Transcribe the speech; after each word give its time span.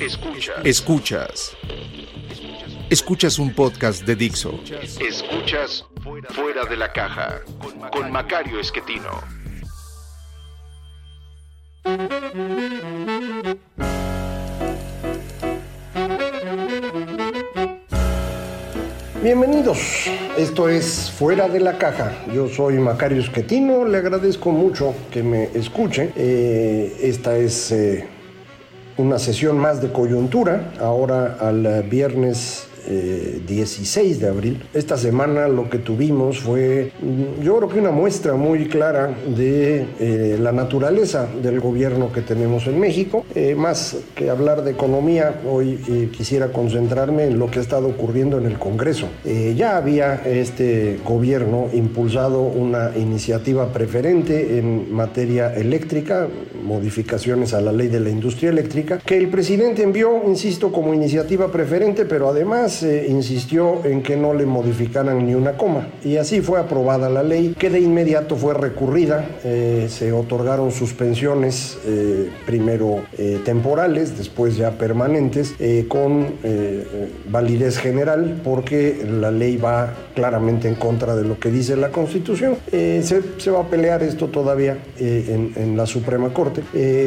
Escuchas. 0.00 0.56
Escuchas. 0.62 1.56
Escuchas 2.90 3.38
un 3.38 3.54
podcast 3.54 4.04
de 4.04 4.14
Dixo. 4.14 4.60
Escuchas 5.00 5.86
Fuera 6.34 6.64
de 6.66 6.76
la 6.76 6.92
Caja 6.92 7.40
con 7.90 8.12
Macario 8.12 8.60
Esquetino. 8.60 9.22
Bienvenidos, 19.22 19.78
esto 20.36 20.68
es 20.68 21.10
Fuera 21.10 21.48
de 21.48 21.60
la 21.60 21.78
Caja. 21.78 22.12
Yo 22.34 22.48
soy 22.48 22.74
Macario 22.74 23.22
Esquetino, 23.22 23.86
le 23.86 23.96
agradezco 23.98 24.52
mucho 24.52 24.94
que 25.10 25.22
me 25.22 25.44
escuche. 25.54 26.12
Eh, 26.16 26.98
esta 27.02 27.36
es 27.38 27.72
eh, 27.72 28.06
una 28.98 29.18
sesión 29.18 29.58
más 29.58 29.82
de 29.82 29.92
coyuntura, 29.92 30.72
ahora 30.80 31.36
al 31.40 31.82
viernes 31.82 32.65
16 32.86 34.16
eh, 34.16 34.20
de 34.20 34.28
abril. 34.28 34.62
Esta 34.74 34.96
semana 34.96 35.48
lo 35.48 35.68
que 35.68 35.78
tuvimos 35.78 36.40
fue, 36.40 36.92
mm, 37.00 37.42
yo 37.42 37.56
creo 37.56 37.68
que 37.68 37.80
una 37.80 37.90
muestra 37.90 38.34
muy 38.34 38.66
clara 38.68 39.14
de 39.36 39.86
eh, 39.98 40.38
la 40.40 40.52
naturaleza 40.52 41.28
del 41.42 41.60
gobierno 41.60 42.12
que 42.12 42.22
tenemos 42.22 42.66
en 42.66 42.78
México. 42.78 43.24
Eh, 43.34 43.54
más 43.54 43.96
que 44.14 44.30
hablar 44.30 44.62
de 44.62 44.72
economía, 44.72 45.40
hoy 45.48 45.76
quisiera 46.16 46.48
concentrarme 46.48 47.24
en 47.24 47.38
lo 47.38 47.50
que 47.50 47.58
ha 47.58 47.62
estado 47.62 47.88
ocurriendo 47.88 48.38
en 48.38 48.46
el 48.46 48.58
Congreso. 48.58 49.08
ya 49.56 49.76
había 49.76 50.22
este 50.24 50.98
gobierno 51.04 51.68
impulsado 51.72 52.42
una 52.42 52.92
iniciativa 52.96 53.72
preferente 53.72 54.58
en 54.58 54.92
materia 54.92 55.54
eléctrica, 55.54 56.28
modificaciones 56.62 57.54
a 57.54 57.60
la 57.60 57.72
ley 57.72 57.88
de 57.88 58.00
la 58.00 58.10
industria 58.10 58.50
eléctrica, 58.50 58.98
que 58.98 59.16
el 59.16 59.28
presidente 59.28 59.82
envió, 59.82 60.22
insisto, 60.26 60.72
como 60.72 60.94
iniciativa 60.94 61.50
preferente, 61.50 62.04
pero 62.04 62.28
además 62.28 62.75
insistió 62.82 63.84
en 63.84 64.02
que 64.02 64.16
no 64.16 64.34
le 64.34 64.46
modificaran 64.46 65.26
ni 65.26 65.34
una 65.34 65.56
coma. 65.56 65.88
Y 66.04 66.16
así 66.16 66.40
fue 66.40 66.58
aprobada 66.58 67.08
la 67.08 67.22
ley, 67.22 67.54
que 67.58 67.70
de 67.70 67.80
inmediato 67.80 68.36
fue 68.36 68.54
recurrida. 68.54 69.26
Eh, 69.44 69.86
se 69.88 70.12
otorgaron 70.12 70.70
suspensiones, 70.70 71.78
eh, 71.86 72.30
primero 72.46 73.02
eh, 73.18 73.40
temporales, 73.44 74.16
después 74.16 74.56
ya 74.56 74.72
permanentes, 74.72 75.54
con 75.88 76.26
validez 77.28 77.78
general, 77.78 78.40
porque 78.42 79.04
la 79.08 79.30
ley 79.30 79.56
va 79.56 79.92
claramente 80.14 80.68
en 80.68 80.74
contra 80.74 81.14
de 81.16 81.24
lo 81.24 81.38
que 81.38 81.50
dice 81.50 81.76
la 81.76 81.90
Constitución. 81.90 82.56
Se, 82.70 83.50
va 83.50 83.60
a 83.60 83.68
pelear 83.68 84.02
esto 84.02 84.28
todavía 84.28 84.78
en, 84.98 85.52
en, 85.56 85.76
la 85.76 85.86
Suprema 85.86 86.32
Corte, 86.32 86.62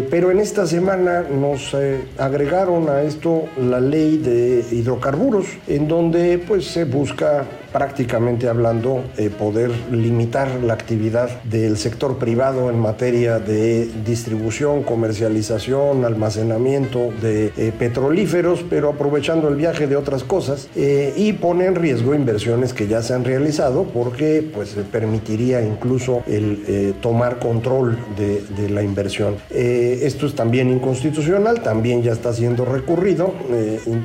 pero 0.09 0.31
en 0.31 0.39
esta 0.39 0.65
semana 0.65 1.23
nos 1.23 1.75
agregaron 2.17 2.89
a 2.89 3.01
esto 3.01 3.45
la 3.57 3.79
ley 3.79 4.17
de 4.17 4.65
hidrocarburos, 4.71 5.45
en 5.67 5.87
donde 5.87 6.37
pues 6.39 6.65
se 6.65 6.85
busca 6.85 7.45
prácticamente 7.71 8.47
hablando, 8.47 9.03
eh, 9.17 9.29
poder 9.29 9.71
limitar 9.91 10.63
la 10.63 10.73
actividad 10.73 11.43
del 11.43 11.77
sector 11.77 12.17
privado 12.17 12.69
en 12.69 12.79
materia 12.79 13.39
de 13.39 13.89
distribución, 14.05 14.83
comercialización, 14.83 16.05
almacenamiento 16.05 17.11
de 17.21 17.51
eh, 17.57 17.71
petrolíferos, 17.77 18.65
pero 18.69 18.89
aprovechando 18.89 19.47
el 19.47 19.55
viaje 19.55 19.87
de 19.87 19.95
otras 19.95 20.23
cosas 20.23 20.67
eh, 20.75 21.13
y 21.15 21.33
pone 21.33 21.65
en 21.65 21.75
riesgo 21.75 22.15
inversiones 22.15 22.73
que 22.73 22.87
ya 22.87 23.01
se 23.01 23.13
han 23.13 23.23
realizado 23.23 23.83
porque 23.83 24.43
pues 24.53 24.75
permitiría 24.91 25.61
incluso 25.61 26.23
el 26.27 26.95
tomar 27.01 27.39
control 27.39 27.97
de, 28.17 28.69
la 28.69 28.83
inversión. 28.83 29.35
esto 29.49 30.27
es 30.27 30.35
también 30.35 30.69
inconstitucional, 30.69 31.61
también 31.61 32.03
ya 32.03 32.11
está 32.11 32.33
siendo 32.33 32.65
recurrido 32.65 33.33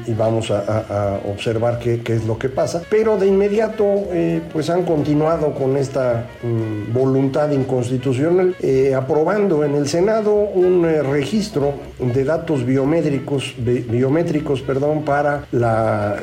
y, 0.07 0.13
vamos 0.15 0.51
a, 0.51 1.21
observar 1.29 1.79
qué, 1.79 2.01
qué 2.03 2.15
es 2.15 2.25
lo 2.25 2.39
que 2.39 2.49
pasa, 2.49 2.83
pero 2.89 3.19
de 3.19 3.27
inmediato 3.27 3.54
eh, 3.63 4.43
pues 4.53 4.69
han 4.69 4.85
continuado 4.85 5.55
con 5.55 5.77
esta 5.77 6.27
mm, 6.43 6.93
voluntad 6.93 7.51
inconstitucional, 7.53 8.57
eh, 8.61 8.95
aprobando 8.95 9.65
en 9.65 9.77
el 9.77 9.87
Senado 9.89 10.35
un 10.35 10.85
eh, 10.85 11.03
registro 11.03 11.75
de 12.01 12.25
datos 12.25 12.67
biométricos, 12.67 13.55
biométricos 13.57 14.61
perdón, 14.63 15.05
para 15.05 15.47
la 15.53 16.17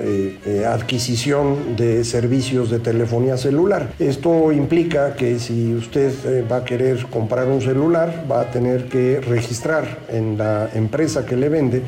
adquisición 0.67 1.75
de 1.77 2.03
servicios 2.03 2.69
de 2.69 2.79
telefonía 2.79 3.37
celular. 3.37 3.93
Esto 3.97 4.51
implica 4.51 5.13
que 5.15 5.39
si 5.39 5.73
usted 5.73 6.11
va 6.51 6.57
a 6.57 6.65
querer 6.65 7.05
comprar 7.07 7.47
un 7.47 7.61
celular, 7.61 8.25
va 8.29 8.41
a 8.41 8.51
tener 8.51 8.85
que 8.89 9.21
registrar 9.21 9.99
en 10.09 10.37
la 10.37 10.69
empresa 10.73 11.25
que 11.25 11.37
le 11.37 11.49
vende 11.49 11.81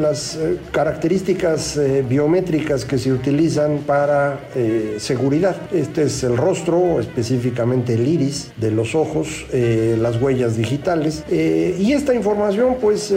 las 0.00 0.36
eh, 0.36 0.58
características 0.72 1.76
eh, 1.76 2.04
biométricas 2.06 2.84
que 2.84 2.98
se 2.98 3.12
utilizan 3.12 3.78
para 3.86 4.40
eh, 4.54 4.96
seguridad. 4.98 5.56
Este 5.72 6.02
es 6.04 6.22
el 6.24 6.36
rostro, 6.36 7.00
específicamente 7.00 7.94
el 7.94 8.06
iris 8.06 8.52
de 8.56 8.70
los 8.70 8.94
ojos, 8.94 9.46
las 9.52 10.20
huellas 10.20 10.56
digitales. 10.56 11.24
y 11.30 11.92
esta 11.92 12.14
información, 12.14 12.76
pues, 12.80 13.12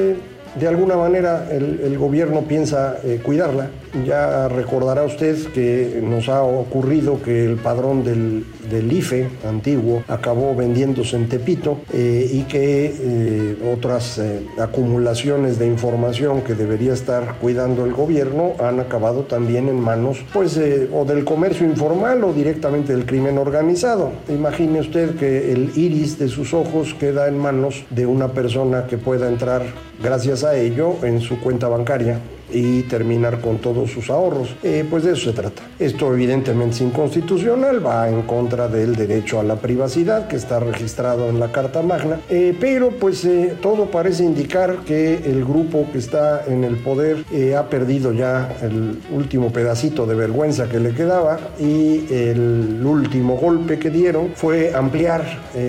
de 0.56 0.68
alguna 0.68 0.96
manera 0.96 1.47
el, 1.52 1.97
gobierno 1.97 2.41
piensa 2.41 2.97
cuidarla. 3.24 3.69
Ya 4.06 4.47
recordará 4.47 5.03
usted 5.03 5.38
que 5.53 6.02
nos 6.03 6.28
ha 6.28 6.41
ocurrido 6.41 7.22
que 7.22 7.46
el 7.46 7.58
padrón 7.58 8.03
del, 8.03 8.44
IFE 8.92 9.30
antiguo 9.47 10.03
acabó 10.08 10.56
vendiéndose 10.56 11.16
en 11.16 11.30
Tepito 11.30 11.81
eh, 11.94 12.28
y 12.31 12.42
que 12.44 12.86
eh, 12.86 13.72
otras 13.72 14.18
eh, 14.18 14.42
acumulaciones 14.59 15.59
de 15.59 15.68
información 15.68 16.42
que 16.42 16.56
debería 16.56 16.94
estar 16.94 17.36
cuidando 17.40 17.86
el 17.86 17.94
gobierno 17.94 18.53
han 18.59 18.80
acabado 18.80 19.24
también 19.24 19.69
en 19.69 19.80
manos 19.80 20.25
pues 20.34 20.59
o 20.92 21.06
del 21.06 21.24
comercio 21.24 21.68
informal 21.68 22.24
o 22.24 22.34
directamente 22.34 22.94
del 22.94 23.06
crimen 23.06 23.38
organizado. 23.38 24.12
Imagine 24.28 24.80
usted 24.80 25.16
que 25.18 25.52
el 25.52 25.72
iris 25.75 26.18
de 26.18 26.30
sus 26.30 26.53
ojos 26.56 26.96
queda 27.00 27.28
en 27.28 27.38
manos 27.38 27.86
de 27.92 28.08
una 28.08 28.30
persona 28.30 28.88
que 28.88 28.97
pueda 28.97 29.28
entrar 29.28 29.63
gracias 30.02 30.43
a 30.44 30.56
ello 30.56 30.98
en 31.04 31.22
su 31.22 31.40
cuenta 31.40 31.68
bancaria 31.68 32.20
y 32.52 32.84
terminar 32.84 33.40
con 33.42 33.58
todos 33.58 33.92
sus 33.92 34.09
ahorros. 34.09 34.56
Eh, 34.64 34.86
pues 34.90 35.04
de 35.04 35.14
eso 35.14 35.31
se 35.31 35.34
trata. 35.34 35.64
Esto 35.80 36.14
evidentemente 36.14 36.76
es 36.76 36.81
inconstitucional, 36.81 37.86
va 37.86 38.09
en 38.09 38.24
contra 38.24 38.68
del 38.68 38.96
derecho 38.96 39.40
a 39.40 39.44
la 39.44 39.56
privacidad 39.56 40.28
que 40.28 40.36
está 40.36 40.59
registrado 40.59 41.30
en 41.30 41.40
la 41.40 41.52
Carta 41.52 41.81
Magna, 41.81 42.20
eh, 42.30 42.56
pero 42.59 42.92
pues 42.92 43.26
eh, 43.26 43.56
todo 43.62 43.86
parece 43.86 44.24
indicar 44.24 44.80
que 44.86 45.16
el 45.16 45.44
grupo 45.44 45.88
que 45.92 45.98
está 45.98 46.46
en 46.48 46.64
el 46.64 46.78
poder 46.78 47.24
ha 47.58 47.70
perdido 47.70 48.14
ya 48.14 48.56
el 48.62 49.00
último 49.12 49.52
pedacito 49.52 50.06
de 50.06 50.16
vergüenza 50.16 50.70
que 50.70 50.80
le 50.80 50.94
quedaba 50.94 51.40
y 51.60 52.06
el 52.12 52.81
último 52.84 53.36
golpe 53.36 53.80
que 53.80 53.90
dieron 53.90 54.31
fue 54.36 54.74
ampliar 54.74 55.24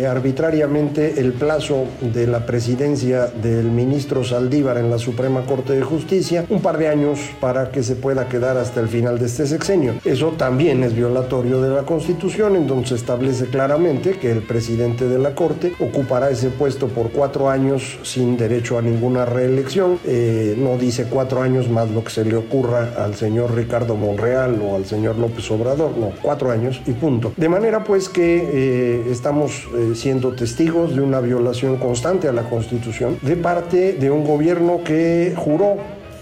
arbitrariamente 0.09 1.21
el 1.21 1.33
plazo 1.33 1.85
de 2.01 2.27
la 2.27 2.47
presidencia 2.47 3.27
del 3.27 3.71
ministro 3.71 4.25
Saldívar 4.25 4.79
en 4.79 4.91
la 4.91 4.99
Suprema 4.99 5.43
Corte 5.43 5.75
de 5.75 5.83
Justicia, 5.83 6.45
un 6.49 6.61
par 6.61 6.74
de 6.79 6.89
años 6.89 7.19
para 7.41 7.71
que 7.71 7.83
se 7.83 7.97
pueda 7.97 8.29
quedar 8.29 8.57
hasta 8.57 8.81
el 8.81 8.89
final 8.89 9.19
de 9.19 9.27
este 9.27 9.47
sexenio. 9.47 9.95
Eso 10.05 10.35
también 10.37 10.83
es 10.83 10.95
violatorio 10.95 11.61
de 11.61 11.75
la 11.75 11.83
Constitución, 11.83 12.57
en 12.57 12.67
donde 12.67 12.89
se 12.89 12.95
establece 12.95 13.47
claramente 13.47 14.19
que 14.19 14.31
el 14.31 14.43
presidente 14.43 15.09
de 15.09 15.19
la 15.19 15.35
Corte 15.35 15.73
ocupará 15.81 16.31
ese 16.31 16.51
puesto 16.51 16.89
por 16.89 17.11
cuatro 17.11 17.49
años 17.49 17.99
sin 18.03 18.37
derecho 18.37 18.79
a 18.79 18.83
ninguna 18.83 19.25
reelección. 19.25 19.99
Eh, 20.05 20.57
no 20.59 20.77
dice 20.79 21.07
cuatro 21.11 21.43
años 21.43 21.69
más 21.69 21.91
lo 21.91 22.05
que 22.05 22.11
se 22.11 22.25
le 22.25 22.37
ocurra 22.37 22.95
al 22.99 23.15
señor 23.15 23.55
Ricardo 23.55 23.97
Monreal 23.97 24.61
o 24.63 24.77
al 24.77 24.85
señor 24.85 25.17
López 25.19 25.51
Obrador, 25.51 25.97
no, 25.97 26.13
cuatro 26.23 26.51
años 26.51 26.81
y 26.87 26.93
punto. 26.93 27.33
De 27.37 27.49
manera 27.49 27.85
pues 27.85 28.09
que 28.09 28.43
eh, 28.53 29.07
estamos 29.11 29.69
eh, 29.77 29.93
siendo 29.95 30.33
testigos 30.33 30.95
de 30.95 31.01
una 31.01 31.21
violación 31.21 31.77
constante 31.77 32.29
a 32.29 32.33
la 32.33 32.43
Constitución 32.43 33.19
de 33.23 33.37
parte 33.37 33.95
de 33.95 34.11
un 34.11 34.25
gobierno 34.25 34.81
que 34.85 35.35
juró 35.37 35.77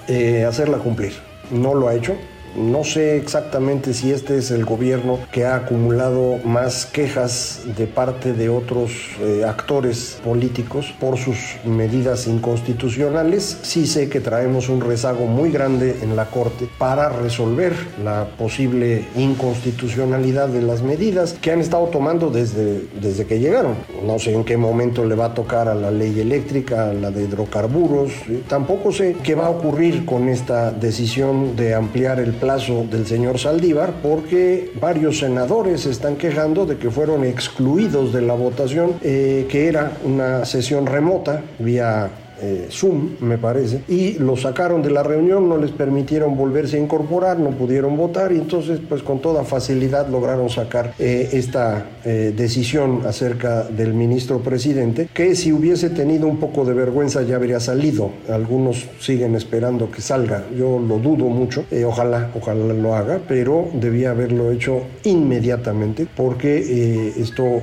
eh, 0.09 0.45
hacerla 0.45 0.79
cumplir. 0.79 1.13
No 1.51 1.75
lo 1.75 1.89
ha 1.89 1.95
hecho. 1.95 2.17
No 2.57 2.85
sé 2.85 3.17
exactamente 3.17 3.95
si 3.95 4.13
este 4.13 4.37
es 4.37 4.51
el 4.51 4.67
gobierno 4.67 5.19
que 5.33 5.47
ha 5.47 5.57
acumulado 5.57 6.37
más 6.45 6.85
quejas 6.85 7.61
de 7.79 7.87
parte 7.87 8.35
de 8.35 8.51
otros 8.51 8.93
eh, 9.21 9.43
actores 9.47 10.19
políticos 10.23 10.95
por 11.01 11.17
sus 11.17 11.57
medidas 11.65 12.27
inconstitucionales. 12.27 13.59
Sí 13.63 13.87
sé 13.87 14.11
que 14.11 14.21
traemos 14.21 14.69
un 14.69 14.83
rezago 14.83 15.25
muy 15.25 15.51
grande 15.51 15.97
en 16.03 16.15
la 16.15 16.27
Corte 16.27 16.69
para 16.79 17.09
resolver 17.09 17.73
la 18.05 18.27
posible 18.37 19.07
inconstitucionalidad 19.17 20.49
de 20.49 20.61
las 20.61 20.83
medidas 20.83 21.33
que 21.33 21.53
han 21.53 21.61
estado 21.61 21.87
tomando 21.87 22.29
desde, 22.31 22.83
desde 23.01 23.25
que 23.25 23.41
llegaron. 23.41 23.77
No 24.07 24.19
sé 24.19 24.35
en 24.35 24.45
qué 24.45 24.59
momento 24.59 25.07
le 25.07 25.15
va 25.15 25.27
a 25.27 25.35
tocar 25.35 25.69
a 25.69 25.75
la 25.75 25.91
ley 25.91 26.21
eléctrica, 26.21 26.91
a 26.91 26.93
la 26.93 27.11
de 27.11 27.23
hidrocarburos. 27.25 28.13
Tampoco 28.47 28.93
sé 28.93 29.17
qué 29.23 29.35
va 29.35 29.47
a 29.47 29.51
ocurrir 29.51 30.05
con 30.05 30.29
esta 30.29 30.71
decisión 30.71 31.57
de 31.57 31.75
ampliar 31.75 32.21
el 32.21 32.42
plazo 32.43 32.85
del 32.91 33.07
señor 33.07 33.39
Saldívar 33.39 33.95
porque 34.03 34.73
varios 34.81 35.21
senadores 35.21 35.87
están 35.87 36.17
quejando 36.17 36.67
de 36.67 36.77
que 36.77 36.91
fueron 36.91 37.25
excluidos 37.25 38.13
de 38.13 38.21
la 38.21 38.35
votación, 38.35 38.95
eh, 39.01 39.47
que 39.49 39.69
era 39.69 39.93
una 40.05 40.45
sesión 40.45 40.87
remota 40.87 41.45
vía 41.61 42.11
eh, 42.43 42.67
Zoom, 42.71 43.11
me 43.21 43.39
parece, 43.39 43.83
y 43.87 44.15
lo 44.15 44.37
sacaron 44.37 44.83
de 44.83 44.91
la 44.91 45.05
reunión, 45.05 45.49
no 45.49 45.57
les 45.59 45.71
permitieron 45.71 46.37
volverse 46.37 46.77
a 46.77 46.81
incorporar, 46.81 47.39
no 47.39 47.51
pudieron 47.51 47.97
votar 47.97 48.33
y 48.33 48.39
entonces 48.39 48.81
pues 48.89 49.01
con 49.05 49.21
toda 49.21 49.45
facilidad 49.45 50.09
lograron 50.09 50.51
sacar 50.51 50.93
eh, 50.99 51.29
esta 51.35 51.87
eh, 52.05 52.35
decisión 52.37 53.03
acerca 53.07 53.63
del 53.63 53.95
ministro 53.95 54.41
presidente, 54.41 55.09
que 55.15 55.37
si 55.37 55.53
hubiese 55.53 55.89
tenido 55.91 56.27
un 56.27 56.39
poco 56.39 56.65
de 56.65 56.75
vergüenza 56.75 57.23
ya 57.23 57.37
habría 57.37 57.61
salido. 57.61 58.11
Algunos 58.29 58.89
siguen 58.99 59.37
esperando 59.37 59.89
que 59.93 60.01
salga, 60.01 60.43
yo 60.59 60.81
lo 60.81 60.99
dudo 60.99 61.27
mucho, 61.27 61.65
ojalá, 61.87 62.31
ojalá 62.35 62.75
lo 62.75 62.97
haga, 62.97 63.21
pero 63.29 63.69
debía 63.75 64.11
haberlo 64.11 64.51
hecho 64.51 64.81
inmediatamente 65.05 66.09
porque 66.17 67.13
esto 67.17 67.63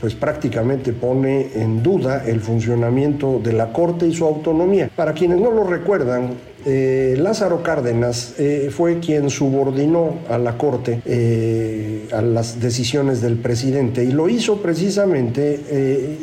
pues 0.00 0.14
prácticamente 0.14 0.92
pone 0.92 1.50
en 1.54 1.82
duda 1.82 2.24
el 2.26 2.40
funcionamiento 2.40 3.40
de 3.42 3.52
la 3.52 3.72
Corte 3.72 3.83
y 4.06 4.14
su 4.14 4.24
autonomía. 4.24 4.90
Para 4.94 5.12
quienes 5.12 5.40
no 5.40 5.50
lo 5.50 5.64
recuerdan, 5.64 6.34
eh, 6.66 7.16
Lázaro 7.18 7.62
Cárdenas 7.62 8.34
eh, 8.38 8.70
fue 8.70 8.98
quien 8.98 9.28
subordinó 9.30 10.20
a 10.28 10.38
la 10.38 10.56
Corte 10.56 11.00
eh, 11.04 12.08
a 12.12 12.22
las 12.22 12.60
decisiones 12.60 13.20
del 13.20 13.36
presidente 13.36 14.04
y 14.04 14.12
lo 14.12 14.28
hizo 14.28 14.62
precisamente 14.62 15.60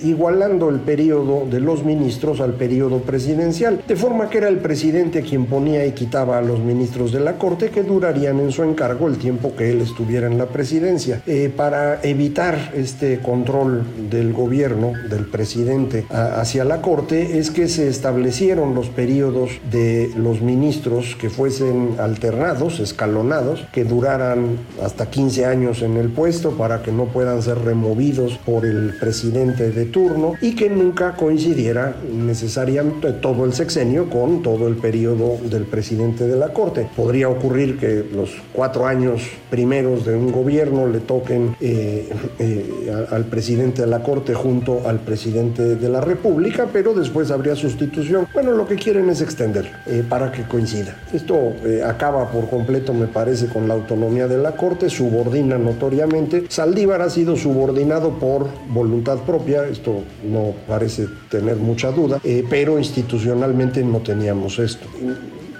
igualando 0.03 0.69
el 0.69 0.79
periodo 0.79 1.45
de 1.49 1.59
los 1.59 1.83
ministros 1.83 2.39
al 2.39 2.53
periodo 2.53 2.99
presidencial, 2.99 3.81
de 3.87 3.95
forma 3.95 4.29
que 4.29 4.39
era 4.39 4.47
el 4.47 4.57
presidente 4.57 5.21
quien 5.21 5.45
ponía 5.45 5.85
y 5.85 5.91
quitaba 5.91 6.37
a 6.37 6.41
los 6.41 6.59
ministros 6.59 7.11
de 7.11 7.19
la 7.19 7.37
Corte 7.37 7.69
que 7.69 7.83
durarían 7.83 8.39
en 8.39 8.51
su 8.51 8.63
encargo 8.63 9.07
el 9.07 9.17
tiempo 9.17 9.55
que 9.55 9.71
él 9.71 9.81
estuviera 9.81 10.27
en 10.27 10.37
la 10.37 10.47
presidencia. 10.47 11.21
para 11.55 12.01
evitar 12.03 12.71
este 12.75 13.19
control 13.19 13.83
del 14.09 14.33
gobierno, 14.33 14.93
del 15.09 15.25
presidente 15.25 16.05
hacia 16.09 16.63
la 16.63 16.81
Corte, 16.81 17.37
es 17.37 17.51
que 17.51 17.67
se 17.67 17.87
establecieron 17.87 18.73
los 18.75 18.89
periodos 18.89 19.51
de 19.71 20.11
los 20.15 20.30
ministros 20.39 21.17
que 21.19 21.29
fuesen 21.29 21.95
alternados, 21.99 22.79
escalonados, 22.79 23.65
que 23.73 23.83
duraran 23.83 24.57
hasta 24.81 25.09
15 25.09 25.45
años 25.45 25.81
en 25.81 25.97
el 25.97 26.09
puesto 26.09 26.51
para 26.51 26.81
que 26.81 26.91
no 26.93 27.07
puedan 27.07 27.41
ser 27.41 27.57
removidos 27.57 28.37
por 28.37 28.65
el 28.65 28.93
presidente 28.99 29.71
de 29.71 29.85
turno 29.85 30.35
y 30.41 30.55
que 30.55 30.69
nunca 30.69 31.15
coincidiera 31.15 31.95
necesariamente 32.13 33.11
todo 33.13 33.45
el 33.45 33.53
sexenio 33.53 34.09
con 34.09 34.43
todo 34.43 34.67
el 34.67 34.75
periodo 34.75 35.37
del 35.49 35.63
presidente 35.63 36.27
de 36.27 36.37
la 36.37 36.53
Corte. 36.53 36.87
Podría 36.95 37.29
ocurrir 37.29 37.79
que 37.79 38.05
los 38.13 38.31
cuatro 38.53 38.85
años 38.85 39.23
primeros 39.49 40.05
de 40.05 40.15
un 40.15 40.31
gobierno 40.31 40.87
le 40.87 40.99
toquen 40.99 41.55
eh, 41.59 42.09
eh, 42.39 43.05
al 43.09 43.25
presidente 43.25 43.81
de 43.81 43.87
la 43.87 44.03
Corte 44.03 44.33
junto 44.33 44.87
al 44.87 44.99
presidente 44.99 45.75
de 45.75 45.89
la 45.89 46.01
República, 46.01 46.67
pero 46.71 46.93
después 46.93 47.31
habría 47.31 47.55
sustitución. 47.55 48.27
Bueno, 48.33 48.51
lo 48.51 48.67
que 48.67 48.75
quieren 48.75 49.09
es 49.09 49.21
extender 49.21 49.71
eh, 49.87 50.03
que 50.29 50.43
coincida. 50.43 50.97
Esto 51.13 51.53
eh, 51.63 51.81
acaba 51.81 52.29
por 52.29 52.49
completo, 52.49 52.93
me 52.93 53.07
parece, 53.07 53.47
con 53.47 53.69
la 53.69 53.75
autonomía 53.75 54.27
de 54.27 54.37
la 54.37 54.51
Corte, 54.57 54.89
subordina 54.89 55.57
notoriamente. 55.57 56.43
Saldívar 56.49 57.01
ha 57.01 57.09
sido 57.09 57.37
subordinado 57.37 58.19
por 58.19 58.47
voluntad 58.67 59.19
propia, 59.19 59.65
esto 59.67 60.03
no 60.29 60.53
parece 60.67 61.07
tener 61.29 61.55
mucha 61.55 61.91
duda, 61.91 62.19
eh, 62.25 62.43
pero 62.49 62.77
institucionalmente 62.77 63.83
no 63.83 63.99
teníamos 63.99 64.59
esto 64.59 64.87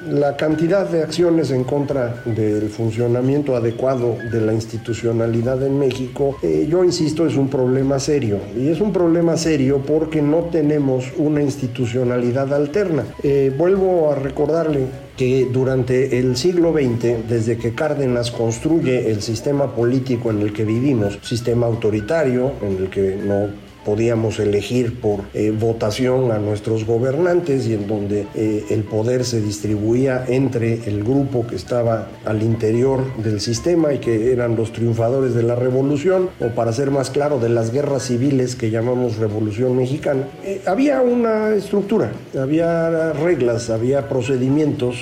la 0.09 0.35
cantidad 0.35 0.89
de 0.89 1.03
acciones 1.03 1.51
en 1.51 1.63
contra 1.63 2.21
del 2.25 2.69
funcionamiento 2.69 3.55
adecuado 3.55 4.17
de 4.31 4.41
la 4.41 4.53
institucionalidad 4.53 5.61
en 5.63 5.77
México, 5.77 6.37
eh, 6.41 6.67
yo 6.69 6.83
insisto, 6.83 7.25
es 7.25 7.35
un 7.35 7.49
problema 7.49 7.99
serio. 7.99 8.39
Y 8.57 8.69
es 8.69 8.81
un 8.81 8.91
problema 8.91 9.37
serio 9.37 9.81
porque 9.85 10.21
no 10.21 10.45
tenemos 10.45 11.05
una 11.17 11.41
institucionalidad 11.41 12.53
alterna. 12.53 13.05
Eh, 13.23 13.53
vuelvo 13.55 14.11
a 14.11 14.15
recordarle 14.15 14.87
que 15.17 15.47
durante 15.51 16.17
el 16.17 16.35
siglo 16.35 16.73
XX, 16.73 17.27
desde 17.29 17.57
que 17.57 17.75
Cárdenas 17.75 18.31
construye 18.31 19.11
el 19.11 19.21
sistema 19.21 19.75
político 19.75 20.31
en 20.31 20.41
el 20.41 20.53
que 20.53 20.65
vivimos, 20.65 21.19
sistema 21.21 21.67
autoritario, 21.67 22.53
en 22.61 22.77
el 22.77 22.89
que 22.89 23.17
no 23.23 23.70
podíamos 23.85 24.39
elegir 24.39 24.99
por 24.99 25.21
eh, 25.33 25.51
votación 25.51 26.31
a 26.31 26.37
nuestros 26.37 26.85
gobernantes 26.85 27.67
y 27.67 27.73
en 27.73 27.87
donde 27.87 28.27
eh, 28.35 28.65
el 28.69 28.83
poder 28.83 29.25
se 29.25 29.41
distribuía 29.41 30.25
entre 30.27 30.85
el 30.85 31.03
grupo 31.03 31.45
que 31.47 31.55
estaba 31.55 32.09
al 32.25 32.43
interior 32.43 33.01
del 33.17 33.41
sistema 33.41 33.93
y 33.93 33.99
que 33.99 34.31
eran 34.31 34.55
los 34.55 34.71
triunfadores 34.71 35.33
de 35.33 35.43
la 35.43 35.55
revolución 35.55 36.29
o 36.39 36.49
para 36.49 36.73
ser 36.73 36.91
más 36.91 37.09
claro 37.09 37.39
de 37.39 37.49
las 37.49 37.71
guerras 37.71 38.03
civiles 38.03 38.55
que 38.55 38.69
llamamos 38.69 39.17
revolución 39.17 39.75
mexicana. 39.75 40.27
Eh, 40.43 40.61
había 40.65 41.01
una 41.01 41.49
estructura, 41.55 42.11
había 42.39 43.13
reglas, 43.13 43.69
había 43.69 44.07
procedimientos, 44.07 44.97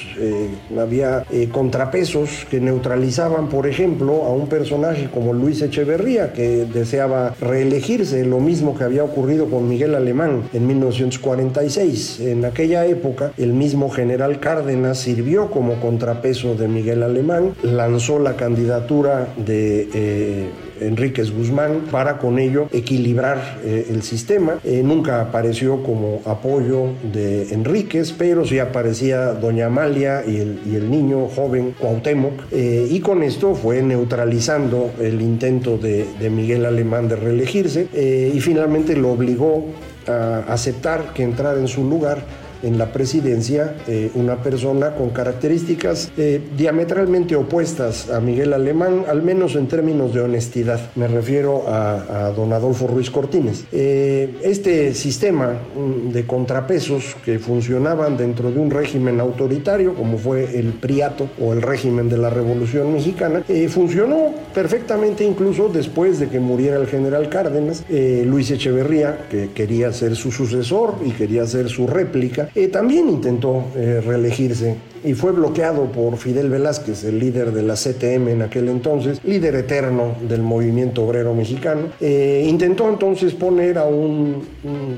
había 0.77 1.25
contrapesos 1.51 2.45
que 2.49 2.59
neutralizaban, 2.59 3.49
por 3.49 3.67
ejemplo, 3.67 4.23
a 4.25 4.29
un 4.29 4.47
personaje 4.47 5.09
como 5.13 5.33
Luis 5.33 5.61
Echeverría 5.61 6.33
que 6.33 6.65
deseaba 6.65 7.35
reelegirse, 7.39 8.23
lo 8.25 8.39
mismo 8.39 8.68
que 8.75 8.83
había 8.83 9.03
ocurrido 9.03 9.49
con 9.49 9.67
Miguel 9.67 9.95
Alemán 9.95 10.43
en 10.53 10.67
1946. 10.67 12.19
En 12.21 12.45
aquella 12.45 12.85
época, 12.85 13.31
el 13.37 13.53
mismo 13.53 13.89
general 13.89 14.39
Cárdenas 14.39 14.99
sirvió 14.99 15.49
como 15.51 15.79
contrapeso 15.79 16.55
de 16.55 16.67
Miguel 16.67 17.03
Alemán, 17.03 17.53
lanzó 17.63 18.19
la 18.19 18.35
candidatura 18.35 19.33
de... 19.37 19.89
Eh, 19.93 20.49
Enríquez 20.81 21.31
Guzmán 21.31 21.85
para 21.91 22.17
con 22.17 22.39
ello 22.39 22.67
equilibrar 22.71 23.59
eh, 23.63 23.87
el 23.89 24.03
sistema. 24.03 24.59
Eh, 24.63 24.81
nunca 24.83 25.21
apareció 25.21 25.83
como 25.83 26.21
apoyo 26.25 26.93
de 27.11 27.53
Enríquez, 27.53 28.11
pero 28.11 28.45
sí 28.45 28.59
aparecía 28.59 29.33
doña 29.33 29.65
Amalia 29.67 30.23
y 30.25 30.37
el, 30.37 30.89
niño 30.89 31.27
joven 31.27 31.75
Cuauhtémoc 31.77 32.33
y 32.51 32.99
con 33.01 33.21
esto 33.21 33.53
fue 33.53 33.81
neutralizando 33.83 34.91
el 34.99 35.21
intento 35.21 35.77
de, 35.77 36.05
de 36.19 36.29
Miguel 36.29 36.65
Alemán 36.65 37.07
de 37.07 37.15
reelegirse 37.15 37.87
y 38.33 38.39
finalmente 38.39 38.59
finalmente 38.59 38.97
lo 38.97 39.11
obligó 39.11 39.67
a 40.05 40.39
aceptar 40.51 41.13
que 41.13 41.23
entrara 41.23 41.57
en 41.57 41.69
su 41.69 41.83
lugar 41.89 42.19
en 42.63 42.77
la 42.77 42.91
presidencia 42.91 43.75
eh, 43.87 44.11
una 44.15 44.41
persona 44.41 44.95
con 44.95 45.09
características 45.09 46.11
eh, 46.17 46.41
diametralmente 46.57 47.35
opuestas 47.35 48.09
a 48.09 48.19
Miguel 48.19 48.53
Alemán, 48.53 49.05
al 49.07 49.21
menos 49.21 49.55
en 49.55 49.67
términos 49.67 50.13
de 50.13 50.21
honestidad. 50.21 50.79
Me 50.95 51.07
refiero 51.07 51.65
a, 51.67 52.31
don 52.35 52.53
Adolfo 52.53 52.87
Ruiz 52.87 53.09
Cortines. 53.09 53.65
Eh, 53.71 54.35
este 54.43 54.93
sistema 54.93 55.53
mm, 55.53 56.11
de 56.11 56.25
contrapesos 56.25 57.15
que 57.23 57.39
funcionaban 57.39 58.17
dentro 58.17 58.51
de 58.51 58.59
un 58.59 58.71
régimen 58.71 59.19
autoritario, 59.19 59.95
como 59.95 60.17
fue 60.17 60.59
el 60.59 60.73
Priato 60.73 61.29
o 61.41 61.53
el 61.53 61.61
régimen 61.61 62.09
de 62.09 62.17
la 62.17 62.29
Revolución 62.29 62.93
Mexicana, 62.93 63.43
funcionó 63.69 64.33
perfectamente 64.53 65.23
incluso 65.23 65.69
después 65.69 66.19
de 66.19 66.27
que 66.27 66.39
muriera 66.39 66.77
el 66.77 66.87
general 66.87 67.29
Cárdenas. 67.29 67.83
Luis 67.89 68.51
Echeverría, 68.51 69.27
que 69.29 69.49
quería 69.53 69.91
ser 69.91 70.15
su 70.15 70.31
sucesor 70.31 70.95
y 71.05 71.11
quería 71.11 71.45
ser 71.45 71.69
su 71.69 71.87
réplica, 71.87 72.48
eh, 72.55 72.67
también 72.67 73.09
intentó 73.09 73.65
eh, 73.75 74.01
reelegirse 74.05 74.75
y 75.03 75.13
fue 75.13 75.31
bloqueado 75.31 75.85
por 75.85 76.17
Fidel 76.17 76.49
Velázquez, 76.49 77.03
el 77.03 77.19
líder 77.19 77.51
de 77.51 77.63
la 77.63 77.75
CTM 77.75 78.29
en 78.29 78.41
aquel 78.41 78.67
entonces, 78.69 79.21
líder 79.23 79.55
eterno 79.55 80.15
del 80.27 80.41
movimiento 80.41 81.05
obrero 81.05 81.33
mexicano. 81.33 81.83
Eh, 82.01 82.45
intentó 82.47 82.89
entonces 82.89 83.33
poner 83.33 83.77
a 83.77 83.85
un, 83.85 84.43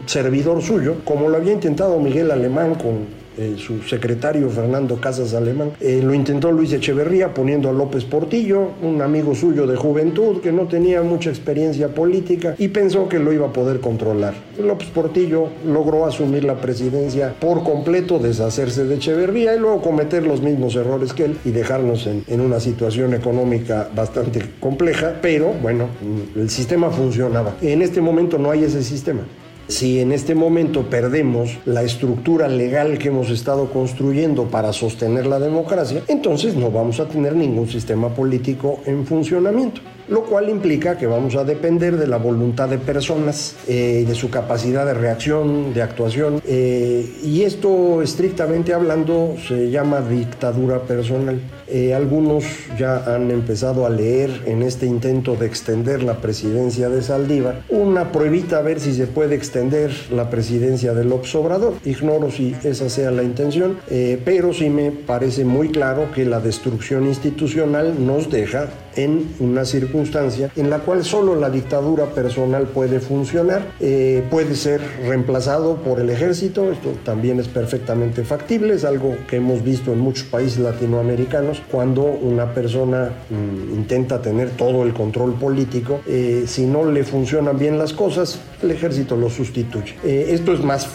servidor 0.06 0.62
suyo, 0.62 0.98
como 1.06 1.30
lo 1.30 1.38
había 1.38 1.54
intentado 1.54 2.00
Miguel 2.00 2.32
Alemán 2.32 2.76
con 2.76 3.21
su 3.58 3.82
secretario 3.84 4.50
Fernando 4.50 5.00
Casas 5.00 5.34
Alemán. 5.34 5.72
Eh, 5.80 6.02
lo 6.04 6.14
intentó 6.14 6.52
Luis 6.52 6.74
Echeverría 6.74 7.34
poniendo 7.34 7.70
a 7.70 7.74
López 7.74 8.06
Portillo, 8.06 8.70
un 8.82 9.02
amigo 9.02 9.36
suyo 9.36 9.68
de 9.68 9.76
juventud 9.76 10.42
que 10.42 10.52
no 10.52 10.68
tenía 10.68 11.02
mucha 11.02 11.30
experiencia 11.30 11.90
política 11.90 12.56
y 12.58 12.70
pensó 12.70 13.08
que 13.08 13.20
lo 13.20 13.34
iba 13.34 13.48
a 13.48 13.54
poder 13.54 13.80
controlar. 13.80 14.34
López 14.60 14.90
Portillo 14.90 15.48
logró 15.66 16.06
asumir 16.06 16.44
la 16.44 16.60
presidencia 16.62 17.34
por 17.40 17.64
completo, 17.64 18.20
deshacerse 18.20 18.86
de 18.86 18.96
Echeverría 18.96 19.56
y 19.56 19.60
luego 19.60 19.82
cometer 19.82 20.26
los 20.26 20.42
mismos 20.42 20.76
errores 20.76 21.14
que 21.14 21.26
él 21.26 21.38
y 21.46 21.52
dejarnos 21.52 22.08
en 22.08 22.42
una 22.42 22.60
situación 22.60 23.14
económica 23.14 23.90
bastante 23.96 24.42
compleja, 24.60 25.16
pero 25.22 25.54
bueno, 25.62 25.88
el 26.36 26.50
sistema 26.50 26.90
funcionaba. 26.90 27.56
En 27.62 27.82
este 27.82 28.02
momento 28.02 28.38
no 28.38 28.52
hay 28.52 28.64
ese 28.64 28.84
sistema. 28.84 29.22
Si 29.72 30.02
en 30.02 30.12
este 30.12 30.36
momento 30.36 30.90
perdemos 30.90 31.58
la 31.64 31.82
estructura 31.82 32.50
legal 32.50 32.98
que 32.98 33.08
hemos 33.08 33.30
estado 33.30 33.72
construyendo 33.72 34.50
para 34.50 34.74
sostener 34.74 35.26
la 35.26 35.40
democracia, 35.40 36.04
entonces 36.10 36.56
no 36.58 36.72
vamos 36.72 37.00
a 37.00 37.08
tener 37.08 37.38
ningún 37.38 37.70
sistema 37.70 38.10
político 38.10 38.82
en 38.86 39.06
funcionamiento 39.06 39.80
lo 40.12 40.24
cual 40.26 40.50
implica 40.50 40.98
que 40.98 41.08
vamos 41.08 41.36
a 41.38 41.46
depender 41.46 41.96
de 41.96 42.06
la 42.06 42.18
voluntad 42.18 42.68
de 42.68 42.78
personas 42.78 43.56
eh, 43.66 44.04
de 44.06 44.14
su 44.14 44.30
capacidad 44.30 44.86
de 44.86 44.94
reacción, 44.94 45.74
de 45.74 45.82
actuación. 45.82 46.42
Eh, 46.46 47.10
y 47.24 47.44
esto, 47.44 48.02
estrictamente 48.02 48.74
hablando, 48.74 49.36
se 49.48 49.70
llama 49.70 50.02
dictadura 50.02 50.82
personal. 50.82 51.40
Eh, 51.72 51.94
algunos 51.94 52.44
ya 52.78 53.16
han 53.16 53.32
empezado 53.32 53.86
a 53.86 53.90
leer 53.90 54.44
en 54.46 54.62
este 54.62 54.86
intento 54.86 55.36
de 55.36 55.48
extender 55.48 56.04
la 56.04 56.18
presidencia 56.18 56.90
de 56.90 57.02
Saldívar 57.02 57.64
una 57.70 58.12
pruebita 58.12 58.58
a 58.58 58.62
ver 58.62 58.80
si 58.80 58.94
se 58.94 59.08
puede 59.08 59.36
extender 59.36 59.92
la 60.12 60.30
presidencia 60.30 60.94
del 60.94 61.12
Obrador. 61.12 61.76
Ignoro 61.86 62.30
si 62.30 62.56
esa 62.64 62.90
sea 62.90 63.12
la 63.12 63.24
intención, 63.24 63.78
pero 64.26 64.54
sí 64.54 64.70
me 64.70 64.92
parece 64.92 65.46
muy 65.46 65.70
claro 65.70 66.12
que 66.14 66.26
la 66.26 66.40
destrucción 66.40 67.06
institucional 67.06 68.06
nos 68.06 68.30
deja 68.30 68.68
en 68.96 69.30
una 69.40 69.66
circunstancia 69.66 70.52
en 70.56 70.70
la 70.70 70.80
cual 70.80 71.04
solo 71.04 71.36
la 71.36 71.50
dictadura 71.50 72.08
personal 72.08 72.68
puede 72.68 73.00
funcionar, 73.00 73.74
eh, 73.80 74.24
puede 74.30 74.56
ser 74.56 74.82
reemplazado 75.06 75.78
por 75.78 76.00
el 76.00 76.10
ejército, 76.10 76.72
esto 76.72 76.94
también 77.04 77.40
es 77.40 77.48
perfectamente 77.48 78.24
factible, 78.24 78.74
es 78.74 78.86
algo 78.86 79.16
que 79.28 79.38
hemos 79.38 79.64
visto 79.64 79.94
en 79.94 80.00
muchos 80.00 80.26
países 80.26 80.60
latinoamericanos, 80.60 81.62
cuando 81.72 82.04
una 82.04 82.54
persona 82.54 83.12
mm, 83.30 83.76
intenta 83.76 84.22
tener 84.22 84.52
todo 84.52 84.84
el 84.84 84.94
control 84.94 85.34
político, 85.34 86.02
eh, 86.08 86.44
si 86.48 86.66
no 86.66 86.86
le 86.90 87.04
funcionan 87.04 87.58
bien 87.58 87.78
las 87.78 87.94
cosas, 87.94 88.40
el 88.62 88.72
ejército 88.72 89.16
lo 89.16 89.30
sustituye. 89.30 89.96
Eh, 90.04 90.28
esto 90.30 90.54
es 90.54 90.64
más 90.64 90.88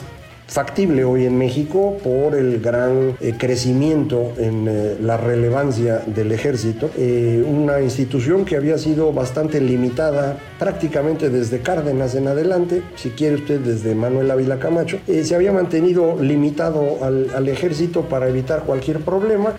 factible 0.47 1.05
hoy 1.05 1.25
en 1.25 1.37
México 1.37 1.99
por 2.03 2.35
el 2.35 2.61
gran 2.61 3.17
eh, 3.21 3.35
crecimiento 3.37 4.33
en 4.38 4.69
eh, 4.69 4.97
la 5.00 5.17
relevancia 5.17 6.03
del 6.07 6.31
ejército, 6.33 6.91
eh, 6.97 7.45
una 7.47 7.81
institución 7.81 8.45
que 8.45 8.57
había 8.57 8.79
sido 8.79 9.12
bastante 9.12 9.61
limitada 9.61 10.38
prácticamente 10.59 11.31
desde 11.31 11.61
Cárdenas 11.61 12.15
en 12.15 12.29
adelante, 12.29 12.83
si 12.97 13.11
quiere 13.11 13.37
usted 13.37 13.61
desde 13.61 13.95
Manuel 13.95 14.31
Ávila 14.31 14.59
Camacho, 14.59 14.99
se 15.07 15.35
había 15.35 15.53
mantenido 15.53 16.17
limitado 16.21 16.99
al, 17.03 17.47
ejército 17.49 18.03
para 18.03 18.29
evitar 18.29 18.65
cualquier 18.65 19.01
problema, 19.01 19.55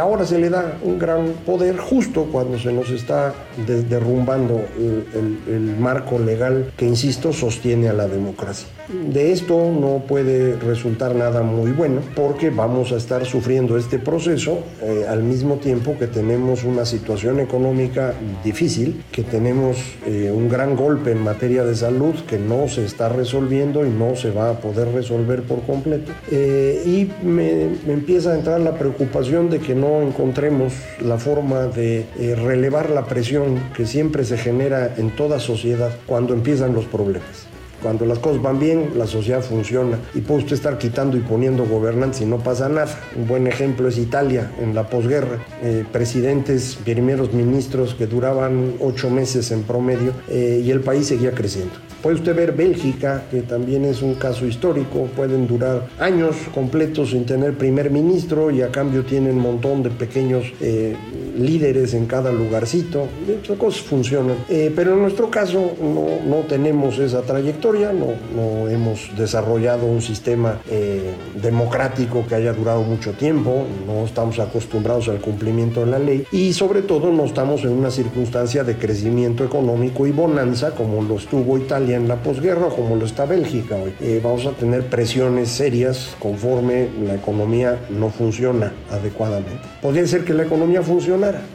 ahora 0.00 0.26
se 0.26 0.38
le 0.38 0.50
da 0.50 0.78
un 0.82 0.98
gran 0.98 1.32
poder 1.46 1.78
justo 1.78 2.28
cuando 2.30 2.58
se 2.58 2.72
nos 2.72 2.90
está 2.90 3.34
derrumbando 3.66 4.60
el 4.76 5.76
marco 5.78 6.18
legal 6.18 6.72
que, 6.76 6.86
insisto, 6.86 7.32
sostiene 7.32 7.88
a 7.88 7.92
la 7.92 8.06
democracia. 8.06 8.68
De 8.88 9.32
esto 9.32 9.72
no 9.72 10.02
puede 10.06 10.56
resultar 10.56 11.14
nada 11.14 11.42
muy 11.42 11.70
bueno 11.70 12.00
porque 12.16 12.50
vamos 12.50 12.92
a 12.92 12.96
estar 12.96 13.24
sufriendo 13.24 13.76
este 13.76 13.98
proceso 13.98 14.58
eh, 14.82 15.06
al 15.08 15.22
mismo 15.22 15.56
tiempo 15.56 15.96
que 15.98 16.08
tenemos 16.08 16.64
una 16.64 16.84
situación 16.84 17.38
económica 17.38 18.12
difícil, 18.44 19.04
que 19.12 19.22
tenemos 19.22 19.78
eh, 20.06 20.31
un 20.32 20.48
gran 20.48 20.76
golpe 20.76 21.12
en 21.12 21.22
materia 21.22 21.64
de 21.64 21.74
salud 21.74 22.14
que 22.26 22.38
no 22.38 22.68
se 22.68 22.84
está 22.84 23.08
resolviendo 23.08 23.86
y 23.86 23.90
no 23.90 24.16
se 24.16 24.30
va 24.30 24.50
a 24.50 24.60
poder 24.60 24.88
resolver 24.88 25.42
por 25.42 25.62
completo. 25.62 26.12
Eh, 26.30 26.82
y 26.84 27.24
me, 27.24 27.70
me, 27.86 27.92
empieza 27.92 28.32
a 28.32 28.34
entrar 28.36 28.60
la 28.60 28.74
preocupación 28.74 29.50
de 29.50 29.60
que 29.60 29.74
no 29.74 30.02
encontremos 30.02 30.72
la 31.00 31.18
forma 31.18 31.66
de 31.66 32.06
relevar 32.44 32.90
la 32.90 33.06
presión 33.06 33.58
que 33.76 33.86
siempre 33.86 34.24
se 34.24 34.36
genera 34.36 34.94
en 34.96 35.10
toda 35.10 35.38
sociedad 35.40 35.90
cuando 36.06 36.34
empiezan 36.34 36.74
los 36.74 36.86
problemas. 36.86 37.51
Cuando 37.82 38.06
las 38.06 38.20
cosas 38.20 38.40
van 38.40 38.60
bien, 38.60 38.90
la 38.96 39.06
sociedad 39.06 39.42
funciona 39.42 39.98
y 40.14 40.20
puede 40.20 40.42
usted 40.42 40.54
estar 40.54 40.78
quitando 40.78 41.16
y 41.16 41.20
poniendo 41.20 41.64
gobernantes 41.66 42.20
y 42.20 42.26
no 42.26 42.38
pasa 42.38 42.68
nada. 42.68 42.96
Un 43.16 43.26
buen 43.26 43.46
ejemplo 43.46 43.88
es 43.88 43.98
Italia 43.98 44.52
en 44.60 44.74
la 44.74 44.88
posguerra. 44.88 45.38
Eh, 45.62 45.84
presidentes, 45.90 46.78
primeros 46.84 47.32
ministros 47.32 47.94
que 47.94 48.06
duraban 48.06 48.74
ocho 48.80 49.10
meses 49.10 49.50
en 49.50 49.64
promedio 49.64 50.12
eh, 50.28 50.62
y 50.64 50.70
el 50.70 50.80
país 50.80 51.06
seguía 51.06 51.32
creciendo. 51.32 51.72
Puede 52.02 52.16
usted 52.16 52.34
ver 52.34 52.52
Bélgica, 52.52 53.24
que 53.30 53.42
también 53.42 53.84
es 53.84 54.02
un 54.02 54.14
caso 54.14 54.44
histórico, 54.44 55.06
pueden 55.14 55.46
durar 55.46 55.86
años 56.00 56.34
completos 56.52 57.10
sin 57.10 57.24
tener 57.26 57.56
primer 57.56 57.90
ministro 57.90 58.50
y 58.50 58.60
a 58.60 58.72
cambio 58.72 59.04
tienen 59.04 59.36
un 59.36 59.42
montón 59.42 59.84
de 59.84 59.90
pequeños 59.90 60.52
eh, 60.60 60.96
líderes 61.36 61.94
en 61.94 62.06
cada 62.06 62.32
lugarcito. 62.32 63.06
Esas 63.42 63.56
cosas 63.56 63.82
funcionan. 63.82 64.36
pero 64.48 64.94
en 64.94 65.02
nuestro 65.02 65.30
caso 65.30 65.72
no, 65.80 66.06
no 66.28 66.42
tenemos 66.46 66.98
esa 66.98 67.22
trayectoria 67.22 67.52
no, 67.92 68.14
no 68.34 68.68
hemos 68.68 69.10
desarrollado 69.16 69.86
un 69.86 70.02
sistema 70.02 70.60
eh, 70.68 71.14
democrático 71.40 72.24
que 72.28 72.34
haya 72.34 72.52
durado 72.52 72.82
mucho 72.82 73.12
tiempo, 73.12 73.64
no 73.86 74.04
estamos 74.04 74.38
acostumbrados 74.38 75.08
al 75.08 75.20
cumplimiento 75.20 75.80
de 75.80 75.86
la 75.86 75.98
ley 75.98 76.26
y 76.32 76.52
sobre 76.52 76.82
todo 76.82 77.10
no 77.12 77.24
estamos 77.24 77.62
en 77.62 77.70
una 77.70 77.90
circunstancia 77.90 78.64
de 78.64 78.76
crecimiento 78.76 79.44
económico 79.44 80.06
y 80.06 80.12
bonanza 80.12 80.72
como 80.72 81.02
lo 81.02 81.16
estuvo 81.16 81.56
Italia 81.56 81.96
en 81.96 82.08
la 82.08 82.16
posguerra 82.16 82.68
como 82.68 82.96
lo 82.96 83.06
está 83.06 83.26
Bélgica 83.26 83.76
hoy. 83.76 83.94
Eh, 84.00 84.20
vamos 84.22 84.46
a 84.46 84.52
tener 84.52 84.86
presiones 84.86 85.48
serias 85.48 86.14
conforme 86.18 86.88
la 87.06 87.14
economía 87.14 87.78
no 87.90 88.10
funciona 88.10 88.72
adecuadamente. 88.90 89.62
Podría 89.80 90.06
ser 90.06 90.24
que 90.24 90.34
la 90.34 90.44
economía 90.44 90.82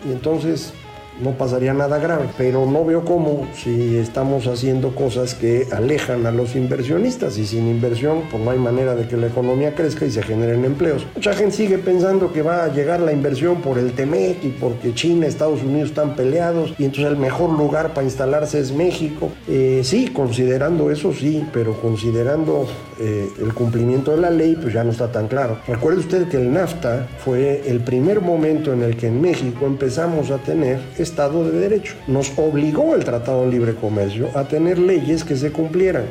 y 0.07 0.11
entonces 0.11 0.73
no 1.21 1.31
pasaría 1.31 1.73
nada 1.73 1.99
grave, 1.99 2.27
pero 2.37 2.65
no 2.65 2.85
veo 2.85 3.03
cómo 3.05 3.47
si 3.55 3.97
estamos 3.97 4.47
haciendo 4.47 4.95
cosas 4.95 5.33
que 5.33 5.67
alejan 5.71 6.25
a 6.25 6.31
los 6.31 6.55
inversionistas 6.55 7.37
y 7.37 7.45
sin 7.45 7.67
inversión 7.67 8.23
pues 8.29 8.43
no 8.43 8.51
hay 8.51 8.59
manera 8.59 8.95
de 8.95 9.07
que 9.07 9.17
la 9.17 9.27
economía 9.27 9.75
crezca 9.75 10.05
y 10.05 10.11
se 10.11 10.23
generen 10.23 10.65
empleos. 10.65 11.05
Mucha 11.15 11.33
gente 11.33 11.55
sigue 11.55 11.77
pensando 11.77 12.31
que 12.31 12.41
va 12.41 12.63
a 12.63 12.73
llegar 12.73 12.99
la 12.99 13.11
inversión 13.11 13.61
por 13.61 13.77
el 13.77 13.93
TEMEC 13.93 14.43
y 14.43 14.49
porque 14.49 14.93
China, 14.93 15.27
Estados 15.27 15.63
Unidos 15.63 15.89
están 15.89 16.15
peleados 16.15 16.73
y 16.77 16.85
entonces 16.85 17.11
el 17.11 17.17
mejor 17.17 17.51
lugar 17.51 17.93
para 17.93 18.05
instalarse 18.05 18.59
es 18.59 18.71
México. 18.71 19.29
Eh, 19.47 19.81
sí, 19.83 20.09
considerando 20.09 20.91
eso 20.91 21.13
sí, 21.13 21.45
pero 21.53 21.73
considerando 21.79 22.67
eh, 22.99 23.29
el 23.39 23.53
cumplimiento 23.53 24.11
de 24.11 24.17
la 24.17 24.29
ley 24.29 24.57
pues 24.59 24.73
ya 24.73 24.83
no 24.83 24.91
está 24.91 25.11
tan 25.11 25.27
claro. 25.27 25.59
Recuerde 25.67 25.99
usted 25.99 26.27
que 26.27 26.37
el 26.37 26.51
NAFTA 26.51 27.07
fue 27.23 27.63
el 27.67 27.79
primer 27.81 28.21
momento 28.21 28.73
en 28.73 28.83
el 28.83 28.97
que 28.97 29.07
en 29.07 29.21
México 29.21 29.65
empezamos 29.65 30.31
a 30.31 30.37
tener 30.37 30.79
Estado 31.07 31.49
de 31.49 31.57
Derecho. 31.57 31.95
Nos 32.07 32.37
obligó 32.37 32.93
el 32.93 33.05
Tratado 33.05 33.45
de 33.45 33.51
Libre 33.51 33.75
Comercio 33.75 34.29
a 34.35 34.43
tener 34.43 34.77
leyes 34.77 35.23
que 35.23 35.37
se 35.37 35.51
cumplieran 35.51 36.05